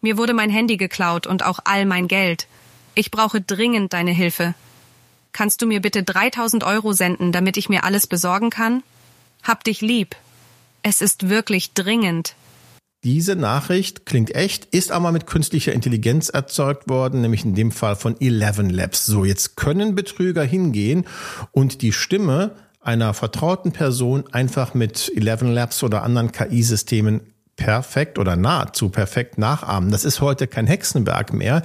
Mir 0.00 0.16
wurde 0.16 0.32
mein 0.32 0.48
Handy 0.48 0.78
geklaut 0.78 1.26
und 1.26 1.44
auch 1.44 1.58
all 1.64 1.84
mein 1.84 2.08
Geld. 2.08 2.46
Ich 2.94 3.10
brauche 3.10 3.42
dringend 3.42 3.92
deine 3.92 4.12
Hilfe. 4.12 4.54
Kannst 5.32 5.60
du 5.60 5.66
mir 5.66 5.82
bitte 5.82 6.04
3000 6.04 6.64
Euro 6.64 6.94
senden, 6.94 7.32
damit 7.32 7.58
ich 7.58 7.68
mir 7.68 7.84
alles 7.84 8.06
besorgen 8.06 8.48
kann? 8.48 8.82
Hab 9.42 9.62
dich 9.62 9.82
lieb. 9.82 10.16
Es 10.82 11.00
ist 11.00 11.28
wirklich 11.28 11.72
dringend. 11.74 12.34
Diese 13.04 13.36
Nachricht 13.36 14.06
klingt 14.06 14.34
echt, 14.34 14.64
ist 14.66 14.90
aber 14.90 15.12
mit 15.12 15.26
künstlicher 15.26 15.72
Intelligenz 15.72 16.30
erzeugt 16.30 16.88
worden, 16.88 17.20
nämlich 17.20 17.44
in 17.44 17.54
dem 17.54 17.70
Fall 17.70 17.94
von 17.94 18.20
Eleven 18.20 18.70
Labs. 18.70 19.06
So, 19.06 19.24
jetzt 19.24 19.56
können 19.56 19.94
Betrüger 19.94 20.42
hingehen 20.42 21.06
und 21.52 21.82
die 21.82 21.92
Stimme 21.92 22.56
einer 22.80 23.14
vertrauten 23.14 23.70
Person 23.70 24.24
einfach 24.32 24.74
mit 24.74 25.12
Eleven 25.14 25.52
Labs 25.52 25.82
oder 25.84 26.02
anderen 26.02 26.32
KI-Systemen 26.32 27.20
perfekt 27.54 28.18
oder 28.18 28.34
nahezu 28.34 28.88
perfekt 28.88 29.38
nachahmen. 29.38 29.92
Das 29.92 30.04
ist 30.04 30.20
heute 30.20 30.46
kein 30.48 30.66
Hexenwerk 30.66 31.32
mehr. 31.32 31.62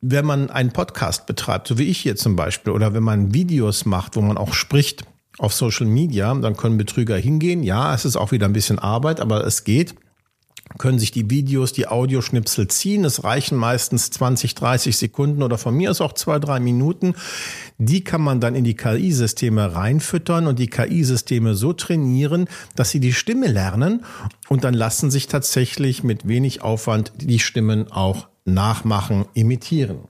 Wenn 0.00 0.26
man 0.26 0.50
einen 0.50 0.70
Podcast 0.70 1.26
betreibt, 1.26 1.66
so 1.66 1.76
wie 1.78 1.88
ich 1.88 1.98
hier 1.98 2.14
zum 2.14 2.36
Beispiel, 2.36 2.72
oder 2.72 2.94
wenn 2.94 3.02
man 3.02 3.34
Videos 3.34 3.84
macht, 3.84 4.14
wo 4.14 4.20
man 4.20 4.36
auch 4.36 4.52
spricht, 4.52 5.04
auf 5.36 5.52
Social 5.52 5.86
Media, 5.86 6.34
dann 6.34 6.56
können 6.56 6.78
Betrüger 6.78 7.16
hingehen. 7.16 7.62
Ja, 7.62 7.94
es 7.94 8.04
ist 8.04 8.16
auch 8.16 8.32
wieder 8.32 8.46
ein 8.46 8.52
bisschen 8.52 8.78
Arbeit, 8.78 9.20
aber 9.20 9.46
es 9.46 9.64
geht 9.64 9.94
können 10.76 10.98
sich 10.98 11.10
die 11.10 11.30
Videos, 11.30 11.72
die 11.72 11.88
Audioschnipsel 11.88 12.68
ziehen. 12.68 13.04
Es 13.04 13.24
reichen 13.24 13.56
meistens 13.56 14.10
20, 14.10 14.54
30 14.54 14.96
Sekunden 14.96 15.42
oder 15.42 15.56
von 15.56 15.74
mir 15.74 15.90
ist 15.90 16.00
auch 16.00 16.12
zwei, 16.12 16.38
drei 16.38 16.60
Minuten. 16.60 17.14
Die 17.78 18.04
kann 18.04 18.20
man 18.20 18.40
dann 18.40 18.54
in 18.54 18.64
die 18.64 18.74
KI-Systeme 18.74 19.74
reinfüttern 19.74 20.46
und 20.46 20.58
die 20.58 20.68
KI-Systeme 20.68 21.54
so 21.54 21.72
trainieren, 21.72 22.48
dass 22.76 22.90
sie 22.90 23.00
die 23.00 23.14
Stimme 23.14 23.46
lernen 23.46 24.04
und 24.48 24.64
dann 24.64 24.74
lassen 24.74 25.10
sich 25.10 25.26
tatsächlich 25.26 26.04
mit 26.04 26.28
wenig 26.28 26.62
Aufwand 26.62 27.12
die 27.16 27.38
Stimmen 27.38 27.90
auch 27.90 28.28
nachmachen, 28.44 29.26
imitieren. 29.34 30.08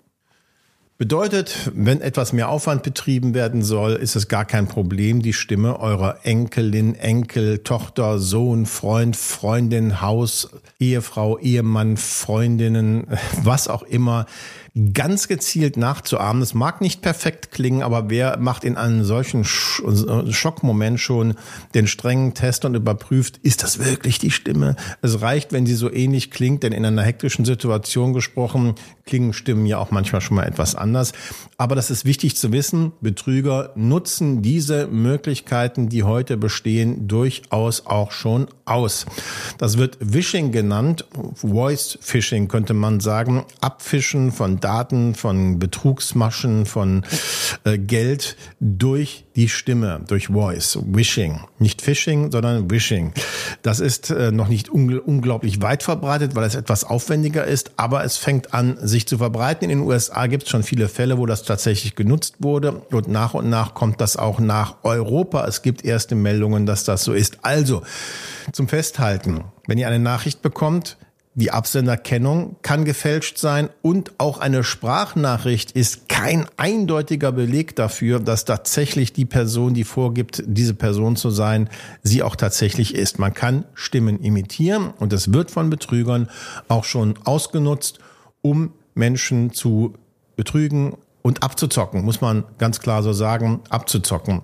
Bedeutet, 1.01 1.71
wenn 1.77 2.01
etwas 2.01 2.33
mehr 2.33 2.49
Aufwand 2.49 2.83
betrieben 2.83 3.33
werden 3.33 3.63
soll, 3.63 3.93
ist 3.93 4.17
es 4.17 4.27
gar 4.27 4.45
kein 4.45 4.67
Problem, 4.67 5.23
die 5.23 5.33
Stimme 5.33 5.79
eurer 5.79 6.19
Enkelin, 6.25 6.97
Enkel, 6.97 7.59
Tochter, 7.61 8.19
Sohn, 8.19 8.67
Freund, 8.67 9.17
Freundin, 9.17 10.01
Haus, 10.01 10.51
Ehefrau, 10.81 11.39
Ehemann, 11.39 11.97
Freundinnen, 11.99 13.07
was 13.45 13.69
auch 13.69 13.85
immer 13.85 14.27
ganz 14.93 15.29
gezielt 15.29 15.77
nachzuahmen. 15.77 16.43
Es 16.43 16.55
mag 16.55 16.81
nicht 16.81 17.03
perfekt 17.03 17.51
klingen, 17.51 17.83
aber 17.83 18.11
wer 18.11 18.39
macht 18.39 18.65
in 18.65 18.77
einem 18.77 19.05
solchen 19.05 19.45
Schockmoment 19.45 21.01
schon 21.01 21.35
den 21.75 21.87
strengen 21.87 22.35
Test 22.35 22.65
und 22.65 22.75
überprüft, 22.75 23.39
ist 23.39 23.63
das 23.63 23.79
wirklich 23.79 24.19
die 24.19 24.31
Stimme? 24.31 24.77
Es 25.03 25.21
reicht, 25.21 25.53
wenn 25.53 25.67
sie 25.67 25.75
so 25.75 25.93
ähnlich 25.93 26.31
klingt, 26.31 26.63
denn 26.63 26.73
in 26.73 26.85
einer 26.85 27.03
hektischen 27.03 27.45
Situation 27.45 28.13
gesprochen 28.13 28.75
klingen 29.05 29.33
Stimmen 29.33 29.67
ja 29.67 29.79
auch 29.79 29.91
manchmal 29.91 30.21
schon 30.21 30.37
mal 30.37 30.47
etwas 30.47 30.75
anders. 30.75 31.13
Aber 31.57 31.75
das 31.75 31.91
ist 31.91 32.05
wichtig 32.05 32.37
zu 32.37 32.53
wissen. 32.53 32.93
Betrüger 33.01 33.73
nutzen 33.75 34.43
diese 34.43 34.87
Möglichkeiten, 34.87 35.89
die 35.89 36.03
heute 36.03 36.37
bestehen, 36.37 37.09
durchaus 37.09 37.87
auch 37.87 38.13
schon 38.13 38.49
aus. 38.67 39.07
Das 39.57 39.79
wird 39.79 39.97
Wishing 40.01 40.53
genannt, 40.53 41.07
Voice 41.35 41.99
Phishing 42.01 42.49
könnte 42.49 42.75
man 42.75 43.01
sagen, 43.01 43.45
Abfischen 43.61 44.31
von 44.31 44.61
Daten, 44.69 45.15
von 45.15 45.59
Betrugsmaschen, 45.59 46.67
von 46.67 47.03
äh, 47.65 47.79
Geld 47.79 48.37
durch 48.61 49.25
die 49.35 49.49
Stimme, 49.49 50.03
durch 50.07 50.27
Voice, 50.27 50.79
Wishing. 50.85 51.41
Nicht 51.59 51.81
Phishing, 51.81 52.31
sondern 52.31 52.71
Wishing. 52.71 53.15
Das 53.63 53.81
ist 53.81 54.11
äh, 54.11 54.31
noch 54.31 54.49
nicht 54.49 54.69
ungl 54.69 54.99
unglaublich 54.99 55.63
weit 55.63 55.83
verbreitet, 55.83 56.35
weil 56.35 56.45
es 56.45 56.55
etwas 56.55 56.85
aufwendiger 56.85 57.47
ist, 57.47 57.71
aber 57.77 58.05
es 58.05 58.19
fängt 58.19 58.53
an, 58.53 58.77
sich 58.83 59.09
zu 59.09 59.17
verbreiten. 59.17 59.71
In 59.71 59.79
den 59.79 59.87
USA 59.87 60.27
gibt 60.27 60.43
es 60.43 60.51
schon 60.51 60.63
viele 60.63 60.91
Fälle, 60.91 61.17
wo 61.17 61.25
das 61.25 61.45
tatsächlich 61.45 61.95
genutzt 61.95 62.35
wurde 62.41 62.83
und 62.91 63.09
nach 63.09 63.33
und 63.33 63.49
nach 63.49 63.73
kommt 63.73 64.03
das 64.03 64.19
auch 64.19 64.39
nach 64.39 64.77
Europa. 64.83 65.47
Es 65.47 65.63
gibt 65.63 65.83
erste 65.83 66.15
Meldungen, 66.15 66.67
dass 66.67 66.85
das 66.85 67.05
so 67.05 67.15
ist. 67.15 67.39
Also, 67.41 67.81
zum 68.53 68.69
Festhalten, 68.69 69.45
wenn 69.67 69.79
ihr 69.79 69.87
eine 69.87 69.99
Nachricht 69.99 70.43
bekommt, 70.43 70.99
die 71.39 71.53
Absenderkennung 71.53 72.57
kann 72.63 72.85
gefälscht 72.85 73.39
sein 73.39 73.71
und 73.81 74.13
auch 74.19 74.39
eine 74.39 74.65
Sprachnachricht 74.65 75.71
ist 75.71 76.09
kein 76.09 76.47
eindeutiger 76.57 77.31
Beleg 77.31 77.77
dafür, 77.77 78.19
dass 78.19 78.45
tatsächlich 78.45 79.13
die 79.13 79.25
Person, 79.25 79.73
die 79.73 79.85
vorgibt, 79.85 80.43
diese 80.47 80.75
Person 80.75 81.15
zu 81.15 81.31
sein, 81.31 81.71
sie 82.03 82.25
auch 82.25 82.35
tatsächlich 82.35 82.93
ist. 82.93 83.21
Man 83.21 83.35
kann 83.35 83.65
Stimmen 83.75 84.19
imitieren 84.19 84.91
und 84.99 85.13
es 85.13 85.33
wird 85.33 85.53
von 85.53 85.71
Betrügern 85.71 86.29
auch 86.67 86.83
schon 86.83 87.15
ausgenutzt, 87.25 88.01
um 88.43 88.73
Menschen 88.97 89.53
zu 89.53 89.95
betrügen 90.35 90.97
und 91.23 91.45
abzuzocken, 91.45 92.05
muss 92.05 92.21
man 92.21 92.43
ganz 92.59 92.81
klar 92.81 93.05
so 93.05 93.13
sagen, 93.13 93.61
abzuzocken. 93.71 94.43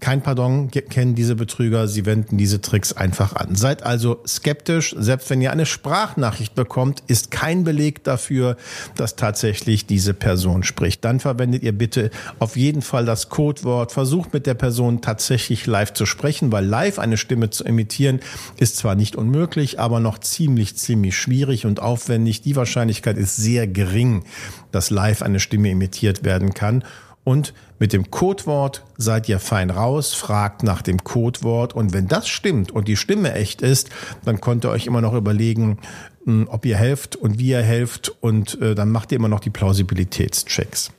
Kein 0.00 0.22
Pardon 0.22 0.70
kennen 0.70 1.14
diese 1.14 1.36
Betrüger, 1.36 1.88
sie 1.88 2.04
wenden 2.04 2.36
diese 2.36 2.60
Tricks 2.60 2.92
einfach 2.92 3.34
an. 3.34 3.54
Seid 3.56 3.82
also 3.82 4.22
skeptisch, 4.26 4.94
selbst 4.98 5.30
wenn 5.30 5.40
ihr 5.40 5.52
eine 5.52 5.66
Sprachnachricht 5.66 6.54
bekommt, 6.54 7.02
ist 7.06 7.30
kein 7.30 7.64
Beleg 7.64 8.04
dafür, 8.04 8.56
dass 8.94 9.16
tatsächlich 9.16 9.86
diese 9.86 10.12
Person 10.12 10.62
spricht. 10.62 11.04
Dann 11.04 11.18
verwendet 11.18 11.62
ihr 11.62 11.72
bitte 11.72 12.10
auf 12.38 12.56
jeden 12.56 12.82
Fall 12.82 13.06
das 13.06 13.30
Codewort, 13.30 13.92
versucht 13.92 14.34
mit 14.34 14.46
der 14.46 14.54
Person 14.54 15.00
tatsächlich 15.00 15.66
live 15.66 15.94
zu 15.94 16.04
sprechen, 16.04 16.52
weil 16.52 16.66
live 16.66 16.98
eine 16.98 17.16
Stimme 17.16 17.50
zu 17.50 17.64
imitieren 17.64 18.20
ist 18.58 18.76
zwar 18.76 18.94
nicht 18.94 19.16
unmöglich, 19.16 19.80
aber 19.80 20.00
noch 20.00 20.18
ziemlich, 20.18 20.76
ziemlich 20.76 21.16
schwierig 21.16 21.64
und 21.66 21.80
aufwendig. 21.80 22.42
Die 22.42 22.56
Wahrscheinlichkeit 22.56 23.16
ist 23.16 23.36
sehr 23.36 23.66
gering, 23.66 24.24
dass 24.72 24.90
live 24.90 25.22
eine 25.22 25.40
Stimme 25.40 25.70
imitiert 25.70 26.24
werden 26.24 26.52
kann. 26.52 26.84
Und 27.26 27.54
mit 27.80 27.92
dem 27.92 28.12
Codewort 28.12 28.84
seid 28.98 29.28
ihr 29.28 29.40
fein 29.40 29.70
raus, 29.70 30.14
fragt 30.14 30.62
nach 30.62 30.80
dem 30.80 31.02
Codewort 31.02 31.74
und 31.74 31.92
wenn 31.92 32.06
das 32.06 32.28
stimmt 32.28 32.70
und 32.70 32.86
die 32.86 32.94
Stimme 32.94 33.32
echt 33.32 33.62
ist, 33.62 33.90
dann 34.24 34.40
könnt 34.40 34.64
ihr 34.64 34.70
euch 34.70 34.86
immer 34.86 35.00
noch 35.00 35.12
überlegen, 35.12 35.78
hm, 36.24 36.46
ob 36.48 36.64
ihr 36.64 36.76
helft 36.76 37.16
und 37.16 37.40
wie 37.40 37.48
ihr 37.48 37.62
helft 37.62 38.14
und 38.20 38.60
äh, 38.62 38.76
dann 38.76 38.92
macht 38.92 39.10
ihr 39.10 39.16
immer 39.16 39.26
noch 39.26 39.40
die 39.40 39.50
Plausibilitätschecks. 39.50 40.92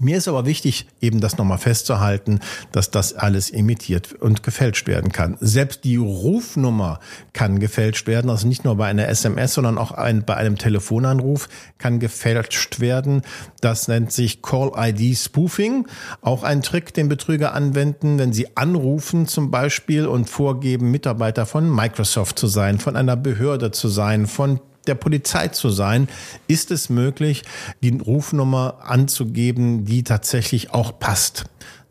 Mir 0.00 0.18
ist 0.18 0.26
aber 0.26 0.44
wichtig, 0.44 0.86
eben 1.00 1.20
das 1.20 1.38
nochmal 1.38 1.58
festzuhalten, 1.58 2.40
dass 2.72 2.90
das 2.90 3.14
alles 3.14 3.50
imitiert 3.50 4.12
und 4.12 4.42
gefälscht 4.42 4.88
werden 4.88 5.12
kann. 5.12 5.36
Selbst 5.40 5.84
die 5.84 5.96
Rufnummer 5.96 6.98
kann 7.32 7.60
gefälscht 7.60 8.08
werden, 8.08 8.28
also 8.28 8.48
nicht 8.48 8.64
nur 8.64 8.76
bei 8.76 8.86
einer 8.86 9.08
SMS, 9.08 9.54
sondern 9.54 9.78
auch 9.78 9.92
ein, 9.92 10.24
bei 10.24 10.34
einem 10.34 10.58
Telefonanruf 10.58 11.48
kann 11.78 12.00
gefälscht 12.00 12.80
werden. 12.80 13.22
Das 13.60 13.86
nennt 13.86 14.10
sich 14.10 14.42
Call 14.42 14.72
ID 14.76 15.16
Spoofing. 15.16 15.86
Auch 16.22 16.42
ein 16.42 16.62
Trick, 16.62 16.92
den 16.92 17.08
Betrüger 17.08 17.54
anwenden, 17.54 18.18
wenn 18.18 18.32
sie 18.32 18.56
anrufen 18.56 19.28
zum 19.28 19.50
Beispiel 19.50 20.06
und 20.06 20.28
vorgeben, 20.28 20.90
Mitarbeiter 20.90 21.46
von 21.46 21.72
Microsoft 21.72 22.38
zu 22.38 22.48
sein, 22.48 22.78
von 22.78 22.96
einer 22.96 23.16
Behörde 23.16 23.70
zu 23.70 23.88
sein, 23.88 24.26
von 24.26 24.60
der 24.84 24.94
Polizei 24.94 25.48
zu 25.48 25.70
sein, 25.70 26.08
ist 26.46 26.70
es 26.70 26.88
möglich, 26.88 27.42
die 27.82 27.96
Rufnummer 27.96 28.78
anzugeben, 28.82 29.84
die 29.84 30.04
tatsächlich 30.04 30.72
auch 30.72 30.98
passt. 30.98 31.44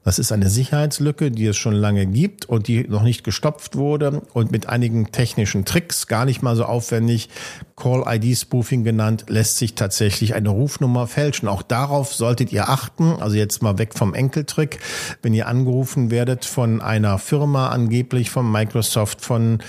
Das 0.03 0.19
ist 0.19 0.31
eine 0.31 0.49
Sicherheitslücke, 0.49 1.31
die 1.31 1.45
es 1.45 1.57
schon 1.57 1.73
lange 1.73 2.05
gibt 2.05 2.45
und 2.45 2.67
die 2.67 2.87
noch 2.87 3.03
nicht 3.03 3.23
gestopft 3.23 3.75
wurde 3.75 4.21
und 4.33 4.51
mit 4.51 4.67
einigen 4.67 5.11
technischen 5.11 5.65
Tricks, 5.65 6.07
gar 6.07 6.25
nicht 6.25 6.41
mal 6.41 6.55
so 6.55 6.65
aufwendig, 6.65 7.29
Call-ID-Spoofing 7.75 8.83
genannt, 8.83 9.25
lässt 9.29 9.57
sich 9.57 9.75
tatsächlich 9.75 10.35
eine 10.35 10.49
Rufnummer 10.49 11.07
fälschen. 11.07 11.47
Auch 11.47 11.61
darauf 11.61 12.13
solltet 12.13 12.51
ihr 12.51 12.69
achten. 12.69 13.13
Also 13.19 13.35
jetzt 13.35 13.63
mal 13.63 13.77
weg 13.77 13.93
vom 13.95 14.13
Enkeltrick. 14.13 14.79
Wenn 15.21 15.33
ihr 15.33 15.47
angerufen 15.47 16.11
werdet 16.11 16.45
von 16.45 16.81
einer 16.81 17.17
Firma, 17.17 17.69
angeblich 17.69 18.29
von 18.29 18.51
Microsoft, 18.51 19.21
von 19.21 19.59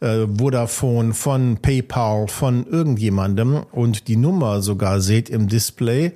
äh, 0.00 0.26
Vodafone, 0.26 1.14
von 1.14 1.58
PayPal, 1.58 2.28
von 2.28 2.66
irgendjemandem 2.66 3.64
und 3.70 4.08
die 4.08 4.16
Nummer 4.16 4.62
sogar 4.62 5.00
seht 5.00 5.28
im 5.30 5.48
Display, 5.48 6.12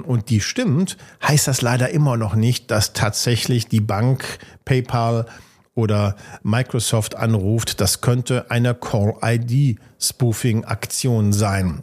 und 0.00 0.30
die 0.30 0.40
stimmt, 0.40 0.96
heißt 1.26 1.48
das 1.48 1.62
leider 1.62 1.88
immer 1.90 2.16
noch 2.16 2.34
nicht, 2.34 2.70
dass 2.70 2.92
tatsächlich 2.92 3.68
die 3.68 3.80
Bank 3.80 4.38
PayPal 4.64 5.26
oder 5.74 6.16
Microsoft 6.42 7.16
anruft. 7.16 7.80
Das 7.80 8.00
könnte 8.00 8.50
eine 8.50 8.74
Call-ID-Spoofing-Aktion 8.74 11.32
sein. 11.32 11.82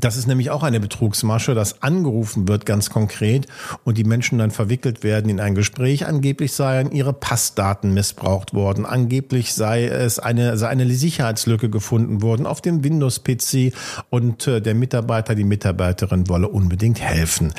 Das 0.00 0.16
ist 0.16 0.26
nämlich 0.26 0.50
auch 0.50 0.62
eine 0.62 0.80
Betrugsmasche, 0.80 1.54
dass 1.54 1.82
angerufen 1.82 2.48
wird 2.48 2.66
ganz 2.66 2.90
konkret 2.90 3.46
und 3.84 3.98
die 3.98 4.04
Menschen 4.04 4.38
dann 4.38 4.50
verwickelt 4.50 5.02
werden 5.02 5.28
in 5.28 5.40
ein 5.40 5.54
Gespräch. 5.54 6.06
Angeblich 6.06 6.52
seien 6.52 6.92
ihre 6.92 7.12
Passdaten 7.12 7.92
missbraucht 7.92 8.54
worden. 8.54 8.86
Angeblich 8.86 9.54
sei 9.54 9.84
es 9.84 10.18
eine, 10.18 10.56
sei 10.56 10.68
eine 10.68 10.88
Sicherheitslücke 10.90 11.68
gefunden 11.68 12.22
worden 12.22 12.46
auf 12.46 12.60
dem 12.60 12.84
Windows-PC 12.84 13.72
und 14.10 14.46
äh, 14.46 14.60
der 14.60 14.74
Mitarbeiter, 14.74 15.34
die 15.34 15.44
Mitarbeiterin 15.44 16.28
wolle 16.28 16.48
unbedingt 16.48 17.00
helfen. 17.00 17.52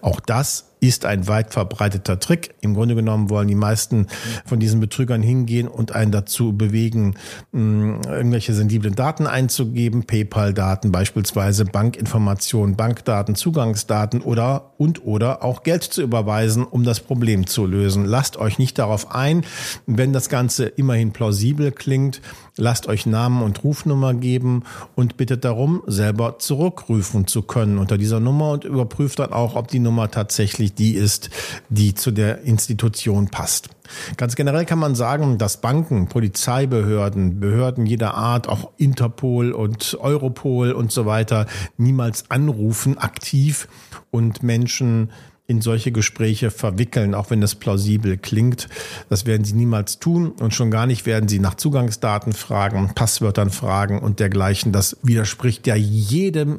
Auch 0.00 0.20
das 0.20 0.69
ist 0.80 1.04
ein 1.04 1.28
weit 1.28 1.52
verbreiteter 1.52 2.18
Trick. 2.18 2.54
Im 2.60 2.74
Grunde 2.74 2.94
genommen 2.94 3.30
wollen 3.30 3.48
die 3.48 3.54
meisten 3.54 4.06
von 4.46 4.58
diesen 4.58 4.80
Betrügern 4.80 5.22
hingehen 5.22 5.68
und 5.68 5.92
einen 5.92 6.10
dazu 6.10 6.52
bewegen, 6.52 7.14
irgendwelche 7.52 8.54
sensiblen 8.54 8.94
Daten 8.94 9.26
einzugeben, 9.26 10.04
PayPal-Daten 10.04 10.90
beispielsweise, 10.90 11.64
Bankinformationen, 11.64 12.76
Bankdaten, 12.76 13.34
Zugangsdaten 13.34 14.22
oder 14.22 14.72
und 14.78 15.04
oder 15.04 15.44
auch 15.44 15.62
Geld 15.62 15.82
zu 15.82 16.02
überweisen, 16.02 16.64
um 16.64 16.84
das 16.84 17.00
Problem 17.00 17.46
zu 17.46 17.66
lösen. 17.66 18.04
Lasst 18.06 18.38
euch 18.38 18.58
nicht 18.58 18.78
darauf 18.78 19.14
ein, 19.14 19.44
wenn 19.86 20.12
das 20.12 20.28
Ganze 20.28 20.66
immerhin 20.66 21.12
plausibel 21.12 21.72
klingt, 21.72 22.22
lasst 22.56 22.86
euch 22.86 23.06
Namen 23.06 23.42
und 23.42 23.62
Rufnummer 23.64 24.14
geben 24.14 24.64
und 24.94 25.16
bittet 25.16 25.44
darum, 25.44 25.82
selber 25.86 26.38
zurückrufen 26.38 27.26
zu 27.26 27.42
können 27.42 27.78
unter 27.78 27.98
dieser 27.98 28.20
Nummer 28.20 28.52
und 28.52 28.64
überprüft 28.64 29.18
dann 29.18 29.32
auch, 29.32 29.56
ob 29.56 29.68
die 29.68 29.78
Nummer 29.78 30.10
tatsächlich 30.10 30.69
die 30.74 30.94
ist, 30.94 31.30
die 31.68 31.94
zu 31.94 32.10
der 32.10 32.42
Institution 32.42 33.28
passt. 33.28 33.70
Ganz 34.16 34.36
generell 34.36 34.64
kann 34.64 34.78
man 34.78 34.94
sagen, 34.94 35.38
dass 35.38 35.60
Banken, 35.60 36.08
Polizeibehörden, 36.08 37.40
Behörden 37.40 37.86
jeder 37.86 38.14
Art, 38.14 38.48
auch 38.48 38.70
Interpol 38.76 39.52
und 39.52 39.98
Europol 40.00 40.72
und 40.72 40.92
so 40.92 41.06
weiter 41.06 41.46
niemals 41.76 42.30
anrufen 42.30 42.98
aktiv 42.98 43.68
und 44.10 44.42
Menschen 44.42 45.10
in 45.50 45.60
solche 45.60 45.90
Gespräche 45.90 46.52
verwickeln, 46.52 47.12
auch 47.12 47.30
wenn 47.30 47.40
das 47.40 47.56
plausibel 47.56 48.16
klingt. 48.16 48.68
Das 49.08 49.26
werden 49.26 49.44
sie 49.44 49.54
niemals 49.54 49.98
tun 49.98 50.30
und 50.30 50.54
schon 50.54 50.70
gar 50.70 50.86
nicht 50.86 51.06
werden 51.06 51.28
sie 51.28 51.40
nach 51.40 51.56
Zugangsdaten 51.56 52.32
fragen, 52.32 52.92
Passwörtern 52.94 53.50
fragen 53.50 53.98
und 53.98 54.20
dergleichen. 54.20 54.70
Das 54.70 54.96
widerspricht 55.02 55.66
ja 55.66 55.74
jedem 55.74 56.58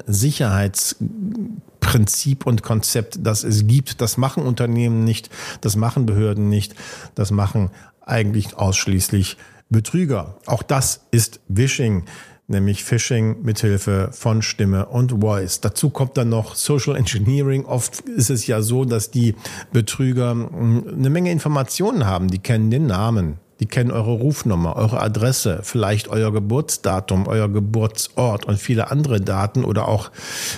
Sicherheitsprinzip 1.91 2.45
und 2.45 2.63
Konzept, 2.63 3.19
das 3.21 3.43
es 3.43 3.67
gibt. 3.67 4.01
Das 4.01 4.17
machen 4.17 4.43
Unternehmen 4.43 5.03
nicht, 5.03 5.29
das 5.61 5.75
machen 5.75 6.05
Behörden 6.05 6.49
nicht, 6.49 6.75
das 7.15 7.31
machen 7.31 7.69
eigentlich 8.01 8.55
ausschließlich 8.55 9.37
Betrüger. 9.69 10.37
Auch 10.45 10.63
das 10.63 11.01
ist 11.11 11.39
Wishing 11.47 12.05
nämlich 12.47 12.83
Phishing 12.83 13.43
mithilfe 13.43 14.09
von 14.11 14.41
Stimme 14.41 14.87
und 14.87 15.21
Voice. 15.21 15.61
Dazu 15.61 15.89
kommt 15.89 16.17
dann 16.17 16.27
noch 16.27 16.55
Social 16.55 16.97
Engineering. 16.97 17.63
Oft 17.63 18.01
ist 18.01 18.29
es 18.29 18.45
ja 18.45 18.61
so, 18.61 18.83
dass 18.83 19.09
die 19.09 19.35
Betrüger 19.71 20.31
hm, 20.31 20.83
eine 20.97 21.09
Menge 21.09 21.31
Informationen 21.31 22.05
haben. 22.05 22.27
Die 22.27 22.39
kennen 22.39 22.69
den 22.69 22.87
Namen, 22.87 23.37
die 23.61 23.67
kennen 23.67 23.91
eure 23.91 24.11
Rufnummer, 24.11 24.75
eure 24.75 25.01
Adresse, 25.01 25.59
vielleicht 25.61 26.07
euer 26.07 26.33
Geburtsdatum, 26.33 27.27
euer 27.27 27.47
Geburtsort 27.47 28.45
und 28.45 28.57
viele 28.57 28.89
andere 28.89 29.21
Daten 29.21 29.63
oder 29.63 29.87
auch 29.87 30.11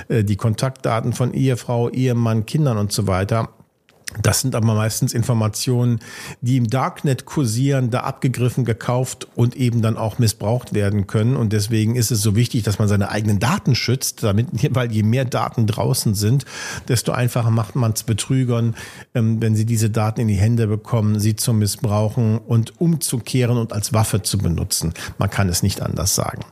äh, 0.08 0.24
die 0.24 0.38
Kontaktdaten 0.38 1.12
von 1.12 1.34
Ehefrau, 1.34 1.90
Ehemann, 1.90 2.46
Kindern 2.46 2.78
und 2.78 2.94
so 2.94 3.06
weiter. 3.06 3.50
Das 4.22 4.42
sind 4.42 4.54
aber 4.56 4.76
meistens 4.76 5.14
Informationen, 5.14 6.00
die 6.42 6.58
im 6.58 6.68
Darknet 6.68 7.26
kursieren, 7.26 7.90
da 7.90 8.02
abgegriffen, 8.02 8.64
gekauft 8.64 9.28
und 9.36 9.56
eben 9.56 9.82
dann 9.82 9.98
auch 9.98 10.20
missbraucht 10.20 10.74
werden 10.74 11.08
können. 11.08 11.36
Und 11.36 11.52
deswegen 11.52 11.96
ist 11.96 12.12
es 12.12 12.22
so 12.22 12.36
wichtig, 12.36 12.64
dass 12.64 12.80
man 12.80 12.88
seine 12.88 13.10
eigenen 13.10 13.40
Daten 13.40 13.76
schützt, 13.76 14.24
damit, 14.24 14.48
weil 14.76 14.92
je 14.92 15.04
mehr 15.04 15.26
Daten 15.26 15.66
draußen 15.66 16.14
sind, 16.14 16.46
desto 16.88 17.12
einfacher 17.12 17.50
macht 17.50 17.76
man 17.76 17.94
es 17.94 18.04
Betrügern, 18.04 18.76
ähm, 19.16 19.42
wenn 19.42 19.56
sie 19.56 19.66
diese 19.66 19.90
Daten 19.90 20.22
in 20.22 20.28
die 20.28 20.36
Hände 20.36 20.68
bekommen, 20.68 21.20
sie 21.20 21.36
zu 21.36 21.54
missbrauchen 21.54 22.38
und 22.38 22.80
umzukehren 22.80 23.58
und 23.58 23.74
als 23.74 23.94
Waffe 23.94 24.22
zu 24.22 24.38
benutzen. 24.38 24.94
Man 25.18 25.30
kann 25.30 25.50
es 25.50 25.64
nicht 25.64 25.82
anders 25.82 26.14
sagen. 26.14 26.44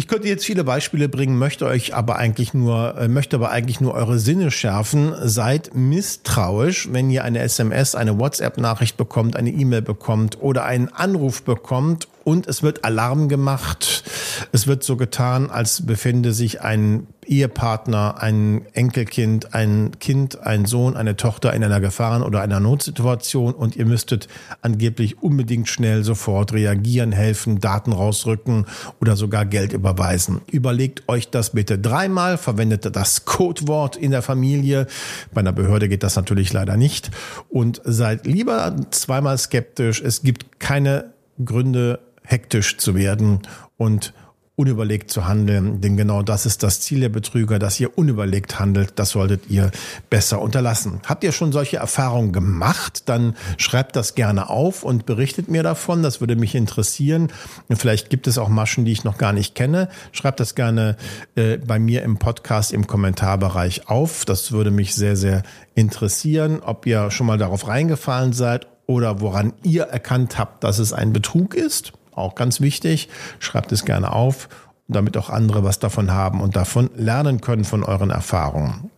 Ich 0.00 0.08
könnte 0.08 0.28
jetzt 0.28 0.46
viele 0.46 0.64
Beispiele 0.64 1.10
bringen, 1.10 1.36
möchte 1.36 1.66
euch 1.66 1.94
aber 1.94 2.16
eigentlich 2.16 2.54
nur, 2.54 2.96
äh, 2.96 3.06
möchte 3.06 3.36
aber 3.36 3.50
eigentlich 3.50 3.82
nur 3.82 3.92
eure 3.92 4.18
Sinne 4.18 4.50
schärfen. 4.50 5.12
Seid 5.24 5.74
misstrauisch, 5.74 6.88
wenn 6.90 7.10
ihr 7.10 7.22
eine 7.22 7.40
SMS, 7.40 7.94
eine 7.94 8.18
WhatsApp-Nachricht 8.18 8.96
bekommt, 8.96 9.36
eine 9.36 9.50
E-Mail 9.50 9.82
bekommt 9.82 10.40
oder 10.40 10.64
einen 10.64 10.88
Anruf 10.88 11.42
bekommt 11.42 12.08
und 12.24 12.46
es 12.46 12.62
wird 12.62 12.82
Alarm 12.82 13.28
gemacht. 13.28 14.04
Es 14.52 14.66
wird 14.66 14.84
so 14.84 14.96
getan, 14.96 15.50
als 15.50 15.84
befände 15.84 16.32
sich 16.32 16.62
ein 16.62 17.06
Ehepartner, 17.30 18.20
ein 18.20 18.66
Enkelkind, 18.72 19.54
ein 19.54 19.92
Kind, 20.00 20.42
ein 20.42 20.66
Sohn, 20.66 20.96
eine 20.96 21.16
Tochter 21.16 21.54
in 21.54 21.62
einer 21.62 21.80
Gefahren- 21.80 22.22
oder 22.22 22.40
einer 22.40 22.58
Notsituation 22.58 23.54
und 23.54 23.76
ihr 23.76 23.86
müsstet 23.86 24.26
angeblich 24.62 25.22
unbedingt 25.22 25.68
schnell 25.68 26.02
sofort 26.02 26.52
reagieren, 26.52 27.12
helfen, 27.12 27.60
Daten 27.60 27.92
rausrücken 27.92 28.66
oder 29.00 29.14
sogar 29.14 29.46
Geld 29.46 29.72
überweisen. 29.72 30.40
Überlegt 30.50 31.08
euch 31.08 31.30
das 31.30 31.50
bitte 31.50 31.78
dreimal, 31.78 32.36
verwendet 32.36 32.96
das 32.96 33.24
Codewort 33.24 33.94
in 33.94 34.10
der 34.10 34.22
Familie. 34.22 34.88
Bei 35.32 35.40
einer 35.40 35.52
Behörde 35.52 35.88
geht 35.88 36.02
das 36.02 36.16
natürlich 36.16 36.52
leider 36.52 36.76
nicht 36.76 37.12
und 37.48 37.80
seid 37.84 38.26
lieber 38.26 38.74
zweimal 38.90 39.38
skeptisch. 39.38 40.02
Es 40.02 40.22
gibt 40.22 40.58
keine 40.58 41.12
Gründe, 41.44 42.00
hektisch 42.24 42.76
zu 42.78 42.94
werden 42.96 43.40
und 43.76 44.12
unüberlegt 44.60 45.10
zu 45.10 45.26
handeln. 45.26 45.80
Denn 45.80 45.96
genau 45.96 46.22
das 46.22 46.44
ist 46.44 46.62
das 46.62 46.80
Ziel 46.80 47.00
der 47.00 47.08
Betrüger, 47.08 47.58
dass 47.58 47.80
ihr 47.80 47.96
unüberlegt 47.96 48.60
handelt. 48.60 48.92
Das 48.96 49.10
solltet 49.10 49.48
ihr 49.48 49.70
besser 50.10 50.42
unterlassen. 50.42 51.00
Habt 51.06 51.24
ihr 51.24 51.32
schon 51.32 51.50
solche 51.50 51.78
Erfahrungen 51.78 52.30
gemacht? 52.30 53.08
Dann 53.08 53.36
schreibt 53.56 53.96
das 53.96 54.14
gerne 54.14 54.50
auf 54.50 54.82
und 54.82 55.06
berichtet 55.06 55.48
mir 55.48 55.62
davon. 55.62 56.02
Das 56.02 56.20
würde 56.20 56.36
mich 56.36 56.54
interessieren. 56.54 57.28
Vielleicht 57.70 58.10
gibt 58.10 58.26
es 58.26 58.36
auch 58.36 58.50
Maschen, 58.50 58.84
die 58.84 58.92
ich 58.92 59.02
noch 59.02 59.16
gar 59.16 59.32
nicht 59.32 59.54
kenne. 59.54 59.88
Schreibt 60.12 60.40
das 60.40 60.54
gerne 60.54 60.98
äh, 61.36 61.56
bei 61.56 61.78
mir 61.78 62.02
im 62.02 62.18
Podcast 62.18 62.74
im 62.74 62.86
Kommentarbereich 62.86 63.88
auf. 63.88 64.26
Das 64.26 64.52
würde 64.52 64.70
mich 64.70 64.94
sehr, 64.94 65.16
sehr 65.16 65.42
interessieren, 65.74 66.60
ob 66.60 66.84
ihr 66.84 67.10
schon 67.10 67.26
mal 67.26 67.38
darauf 67.38 67.66
reingefallen 67.66 68.34
seid 68.34 68.66
oder 68.86 69.22
woran 69.22 69.54
ihr 69.62 69.84
erkannt 69.84 70.38
habt, 70.38 70.64
dass 70.64 70.78
es 70.78 70.92
ein 70.92 71.14
Betrug 71.14 71.54
ist. 71.54 71.92
Auch 72.20 72.34
ganz 72.34 72.60
wichtig. 72.60 73.08
Schreibt 73.38 73.72
es 73.72 73.84
gerne 73.84 74.12
auf, 74.12 74.48
damit 74.88 75.16
auch 75.16 75.30
andere 75.30 75.64
was 75.64 75.78
davon 75.78 76.12
haben 76.12 76.40
und 76.40 76.56
davon 76.56 76.90
lernen 76.94 77.40
können 77.40 77.64
von 77.64 77.82
euren 77.82 78.10
Erfahrungen. 78.10 78.90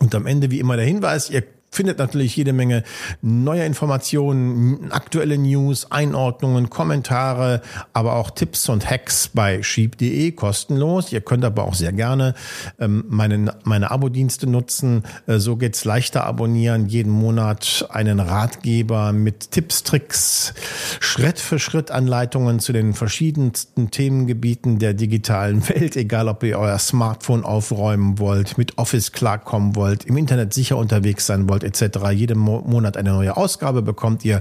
Und 0.00 0.14
am 0.14 0.26
Ende 0.26 0.50
wie 0.50 0.60
immer 0.60 0.76
der 0.76 0.86
Hinweis, 0.86 1.30
ihr 1.30 1.42
findet 1.74 1.98
natürlich 1.98 2.36
jede 2.36 2.52
Menge 2.52 2.84
neuer 3.22 3.64
Informationen, 3.64 4.92
aktuelle 4.92 5.38
News, 5.38 5.90
Einordnungen, 5.90 6.70
Kommentare, 6.70 7.62
aber 7.92 8.14
auch 8.14 8.30
Tipps 8.30 8.68
und 8.68 8.88
Hacks 8.88 9.28
bei 9.28 9.62
sheep.de 9.62 10.32
kostenlos. 10.32 11.12
Ihr 11.12 11.20
könnt 11.20 11.44
aber 11.44 11.64
auch 11.64 11.74
sehr 11.74 11.92
gerne 11.92 12.34
ähm, 12.78 13.04
meine, 13.08 13.54
meine 13.64 13.90
Abo-Dienste 13.90 14.46
nutzen. 14.46 15.02
Äh, 15.26 15.38
so 15.38 15.56
geht's 15.56 15.84
leichter 15.84 16.24
abonnieren. 16.24 16.86
Jeden 16.86 17.12
Monat 17.12 17.86
einen 17.90 18.20
Ratgeber 18.20 19.12
mit 19.12 19.50
Tipps, 19.50 19.82
Tricks, 19.82 20.54
Schritt 21.00 21.40
für 21.40 21.58
Schritt 21.58 21.90
Anleitungen 21.90 22.60
zu 22.60 22.72
den 22.72 22.94
verschiedensten 22.94 23.90
Themengebieten 23.90 24.78
der 24.78 24.94
digitalen 24.94 25.68
Welt, 25.68 25.96
egal 25.96 26.28
ob 26.28 26.42
ihr 26.42 26.58
euer 26.58 26.78
Smartphone 26.78 27.44
aufräumen 27.44 28.18
wollt, 28.18 28.58
mit 28.58 28.78
Office 28.78 29.12
klarkommen 29.12 29.74
wollt, 29.74 30.04
im 30.04 30.16
Internet 30.16 30.54
sicher 30.54 30.76
unterwegs 30.76 31.26
sein 31.26 31.48
wollt, 31.48 31.63
etc. 31.64 32.10
Jeden 32.12 32.38
Monat 32.38 32.96
eine 32.96 33.10
neue 33.10 33.36
Ausgabe 33.36 33.82
bekommt 33.82 34.24
ihr 34.24 34.40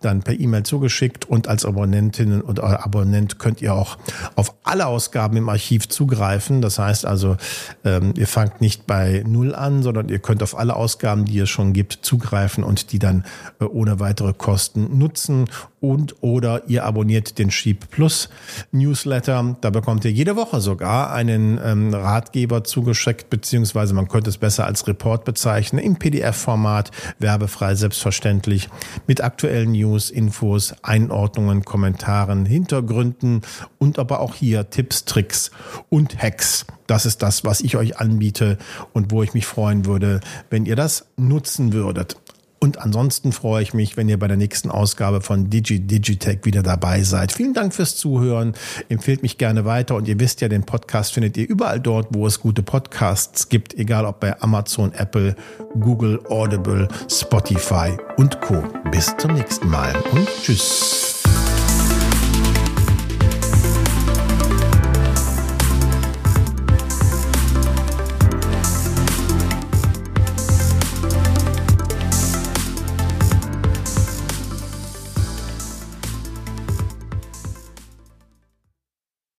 dann 0.00 0.22
per 0.22 0.38
E-Mail 0.38 0.64
zugeschickt 0.64 1.24
und 1.28 1.48
als 1.48 1.64
Abonnentin 1.64 2.40
und 2.40 2.60
Abonnent 2.60 3.38
könnt 3.38 3.62
ihr 3.62 3.74
auch 3.74 3.98
auf 4.36 4.54
alle 4.64 4.86
Ausgaben 4.86 5.36
im 5.36 5.48
Archiv 5.48 5.88
zugreifen. 5.88 6.60
Das 6.60 6.78
heißt 6.78 7.06
also, 7.06 7.36
ähm, 7.84 8.14
ihr 8.16 8.26
fangt 8.26 8.60
nicht 8.60 8.86
bei 8.86 9.22
Null 9.26 9.54
an, 9.54 9.82
sondern 9.82 10.08
ihr 10.08 10.18
könnt 10.18 10.42
auf 10.42 10.56
alle 10.56 10.76
Ausgaben, 10.76 11.24
die 11.24 11.38
es 11.38 11.50
schon 11.50 11.72
gibt, 11.72 11.98
zugreifen 12.02 12.64
und 12.64 12.92
die 12.92 12.98
dann 12.98 13.24
äh, 13.60 13.64
ohne 13.64 14.00
weitere 14.00 14.32
Kosten 14.32 14.98
nutzen 14.98 15.46
und 15.84 16.22
oder 16.22 16.62
ihr 16.68 16.84
abonniert 16.84 17.38
den 17.38 17.50
Sheep 17.50 17.90
Plus 17.90 18.30
Newsletter. 18.72 19.56
Da 19.60 19.70
bekommt 19.70 20.04
ihr 20.04 20.12
jede 20.12 20.34
Woche 20.34 20.60
sogar 20.60 21.12
einen 21.12 21.60
ähm, 21.62 21.92
Ratgeber 21.92 22.64
zugeschickt, 22.64 23.28
beziehungsweise 23.28 23.92
man 23.92 24.08
könnte 24.08 24.30
es 24.30 24.38
besser 24.38 24.64
als 24.64 24.86
Report 24.86 25.24
bezeichnen, 25.24 25.84
im 25.84 25.96
PDF-Format, 25.96 26.63
werbefrei 27.18 27.74
selbstverständlich, 27.74 28.68
mit 29.06 29.22
aktuellen 29.22 29.72
News, 29.72 30.10
Infos, 30.10 30.74
Einordnungen, 30.82 31.64
Kommentaren, 31.64 32.46
Hintergründen 32.46 33.42
und 33.78 33.98
aber 33.98 34.20
auch 34.20 34.34
hier 34.34 34.70
Tipps, 34.70 35.04
Tricks 35.04 35.50
und 35.88 36.20
Hacks. 36.20 36.66
Das 36.86 37.06
ist 37.06 37.22
das, 37.22 37.44
was 37.44 37.60
ich 37.60 37.76
euch 37.76 37.98
anbiete 37.98 38.58
und 38.92 39.10
wo 39.10 39.22
ich 39.22 39.34
mich 39.34 39.46
freuen 39.46 39.86
würde, 39.86 40.20
wenn 40.50 40.66
ihr 40.66 40.76
das 40.76 41.06
nutzen 41.16 41.72
würdet. 41.72 42.16
Und 42.64 42.78
ansonsten 42.78 43.32
freue 43.32 43.62
ich 43.62 43.74
mich, 43.74 43.98
wenn 43.98 44.08
ihr 44.08 44.18
bei 44.18 44.26
der 44.26 44.38
nächsten 44.38 44.70
Ausgabe 44.70 45.20
von 45.20 45.50
Digi 45.50 45.80
Digitech 45.80 46.38
wieder 46.44 46.62
dabei 46.62 47.02
seid. 47.02 47.30
Vielen 47.30 47.52
Dank 47.52 47.74
fürs 47.74 47.94
Zuhören. 47.94 48.54
Empfehlt 48.88 49.20
mich 49.22 49.36
gerne 49.36 49.66
weiter. 49.66 49.96
Und 49.96 50.08
ihr 50.08 50.18
wisst 50.18 50.40
ja, 50.40 50.48
den 50.48 50.64
Podcast 50.64 51.12
findet 51.12 51.36
ihr 51.36 51.46
überall 51.46 51.78
dort, 51.78 52.06
wo 52.12 52.26
es 52.26 52.40
gute 52.40 52.62
Podcasts 52.62 53.50
gibt, 53.50 53.74
egal 53.74 54.06
ob 54.06 54.20
bei 54.20 54.40
Amazon, 54.40 54.94
Apple, 54.94 55.36
Google, 55.78 56.18
Audible, 56.30 56.88
Spotify 57.10 57.98
und 58.16 58.40
Co. 58.40 58.62
Bis 58.90 59.14
zum 59.18 59.34
nächsten 59.34 59.68
Mal 59.68 59.94
und 60.12 60.26
tschüss. 60.42 61.13